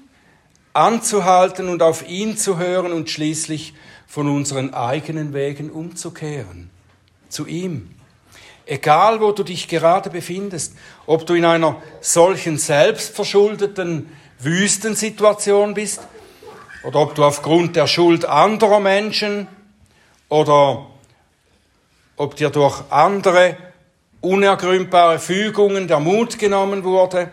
anzuhalten 0.74 1.68
und 1.68 1.82
auf 1.82 2.06
ihn 2.08 2.36
zu 2.36 2.58
hören 2.58 2.92
und 2.92 3.10
schließlich 3.10 3.74
von 4.06 4.28
unseren 4.28 4.74
eigenen 4.74 5.34
Wegen 5.34 5.70
umzukehren. 5.70 6.70
Zu 7.28 7.46
ihm. 7.46 7.90
Egal, 8.66 9.20
wo 9.20 9.32
du 9.32 9.42
dich 9.42 9.68
gerade 9.68 10.10
befindest, 10.10 10.74
ob 11.06 11.26
du 11.26 11.34
in 11.34 11.46
einer 11.46 11.80
solchen 12.00 12.58
selbstverschuldeten 12.58 14.10
Wüstensituation 14.38 15.74
bist 15.74 16.00
oder 16.84 17.00
ob 17.00 17.14
du 17.14 17.24
aufgrund 17.24 17.76
der 17.76 17.86
Schuld 17.86 18.26
anderer 18.26 18.80
Menschen 18.80 19.48
oder 20.28 20.86
ob 22.18 22.36
dir 22.36 22.50
durch 22.50 22.82
andere 22.90 23.56
unergründbare 24.20 25.18
Fügungen 25.18 25.88
der 25.88 26.00
Mut 26.00 26.38
genommen 26.38 26.84
wurde, 26.84 27.30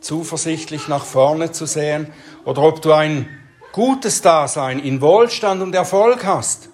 zuversichtlich 0.00 0.88
nach 0.88 1.04
vorne 1.04 1.52
zu 1.52 1.66
sehen, 1.66 2.12
oder 2.44 2.62
ob 2.62 2.82
du 2.82 2.92
ein 2.92 3.28
gutes 3.72 4.20
Dasein 4.20 4.80
in 4.80 5.00
Wohlstand 5.00 5.62
und 5.62 5.74
Erfolg 5.74 6.24
hast. 6.24 6.68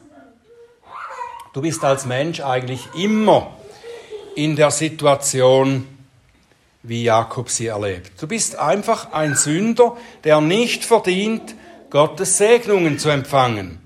Du 1.53 1.61
bist 1.61 1.85
als 1.85 2.07
Mensch 2.07 2.41
eigentlich 2.41 2.89
immer 2.95 3.55
in 4.35 4.57
der 4.57 4.71
Situation, 4.71 5.87
wie 6.83 7.05
Jakob 7.05 7.51
sie 7.51 7.67
erlebt. 7.67 8.21
Du 8.21 8.27
bist 8.27 8.59
einfach 8.59 9.13
ein 9.13 9.35
Sünder, 9.37 9.97
der 10.25 10.41
nicht 10.41 10.85
verdient, 10.85 11.55
Gottes 11.91 12.39
Segnungen 12.39 12.99
zu 12.99 13.09
empfangen. 13.11 13.79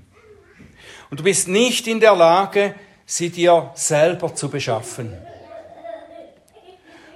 Und 1.10 1.20
du 1.20 1.24
bist 1.24 1.48
nicht 1.48 1.86
in 1.86 2.00
der 2.00 2.14
Lage, 2.14 2.74
sie 3.08 3.30
dir 3.30 3.70
selber 3.74 4.34
zu 4.34 4.50
beschaffen. 4.50 5.16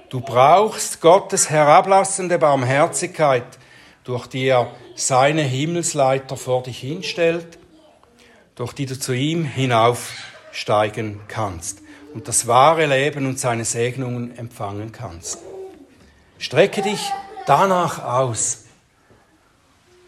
Du 0.09 0.21
brauchst 0.21 1.01
Gottes 1.01 1.51
herablassende 1.51 2.39
Barmherzigkeit, 2.39 3.45
durch 4.03 4.25
die 4.27 4.45
er 4.45 4.71
seine 4.95 5.43
Himmelsleiter 5.43 6.35
vor 6.35 6.63
dich 6.63 6.79
hinstellt, 6.79 7.59
durch 8.55 8.73
die 8.73 8.87
du 8.87 8.99
zu 8.99 9.13
ihm 9.13 9.45
hinaufsteigen 9.45 11.21
kannst 11.27 11.79
und 12.13 12.27
das 12.27 12.47
wahre 12.47 12.87
Leben 12.87 13.27
und 13.27 13.39
seine 13.39 13.63
Segnungen 13.63 14.35
empfangen 14.37 14.91
kannst. 14.91 15.39
Strecke 16.39 16.81
dich 16.81 17.11
danach 17.45 18.03
aus. 18.03 18.65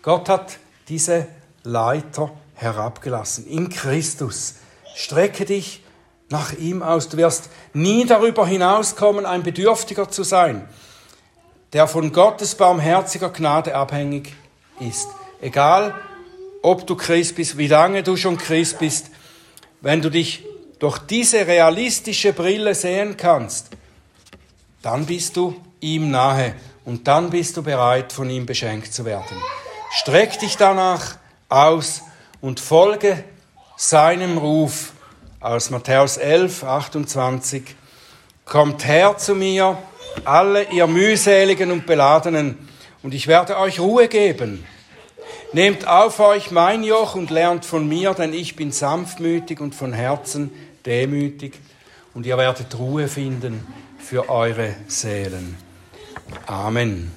Gott 0.02 0.30
hat 0.30 0.58
diese 0.88 1.28
Leiter 1.64 2.32
herabgelassen 2.56 3.46
in 3.48 3.70
Christus. 3.70 4.56
Strecke 4.96 5.43
dich 5.43 5.82
nach 6.30 6.54
ihm 6.54 6.82
aus. 6.82 7.10
Du 7.10 7.18
wirst 7.18 7.50
nie 7.74 8.06
darüber 8.06 8.48
hinauskommen, 8.48 9.26
ein 9.26 9.43
Bedürftiger 9.43 10.10
zu 10.10 10.24
sein, 10.24 10.68
der 11.74 11.88
von 11.88 12.14
Gottes 12.14 12.56
barmherziger 12.56 13.30
Gnade 13.30 13.76
abhängig 13.76 14.34
ist. 14.80 15.10
Egal, 15.41 15.93
ob 16.62 16.88
du 16.88 16.96
Christ 16.96 17.36
bist, 17.36 17.58
wie 17.58 17.68
lange 17.68 18.04
du 18.04 18.16
schon 18.16 18.38
Christ 18.38 18.80
bist, 18.80 19.12
wenn 19.82 20.02
du 20.02 20.10
dich 20.10 20.43
durch 20.80 20.98
diese 21.00 21.46
realistische 21.46 22.32
Brille 22.34 22.74
sehen 22.74 23.18
kannst, 23.18 23.70
dann 24.82 25.06
bist 25.06 25.36
du 25.36 25.62
ihm 25.82 26.10
nahe 26.10 26.56
und 26.86 27.08
dann 27.08 27.30
bist 27.30 27.58
du 27.58 27.64
bereit, 27.64 28.14
von 28.14 28.30
ihm 28.30 28.46
beschenkt 28.46 28.93
zu 28.93 29.04
werden. 29.04 29.38
Streck 29.91 30.39
dich 30.39 30.58
danach 30.58 31.18
aus 31.50 32.02
und 32.41 32.60
folge 32.60 33.24
seinem 33.78 34.38
Ruf 34.38 34.93
aus 35.39 35.69
Matthäus 35.69 36.17
11, 36.17 36.63
28. 36.63 37.63
Kommt 38.45 38.86
her 38.86 39.17
zu 39.17 39.36
mir, 39.36 39.78
alle 40.23 40.71
ihr 40.71 40.88
mühseligen 40.88 41.71
und 41.71 41.86
beladenen, 41.86 42.69
und 43.03 43.13
ich 43.13 43.28
werde 43.28 43.57
euch 43.59 43.80
Ruhe 43.80 44.07
geben. 44.07 44.65
Nehmt 45.53 45.88
auf 45.88 46.19
euch 46.19 46.51
mein 46.51 46.84
Joch 46.84 47.15
und 47.15 47.30
lernt 47.30 47.65
von 47.65 47.88
mir, 47.88 48.13
denn 48.13 48.34
ich 48.34 48.55
bin 48.55 48.71
sanftmütig 48.71 49.59
und 49.59 49.76
von 49.76 49.93
Herzen 49.93 50.51
demütig, 50.86 51.59
und 52.13 52.26
ihr 52.26 52.38
werdet 52.38 52.78
Ruhe 52.80 53.07
finden 53.07 53.65
für 53.99 54.30
eure 54.30 54.76
Seelen. 54.88 55.57
Amen. 56.45 57.11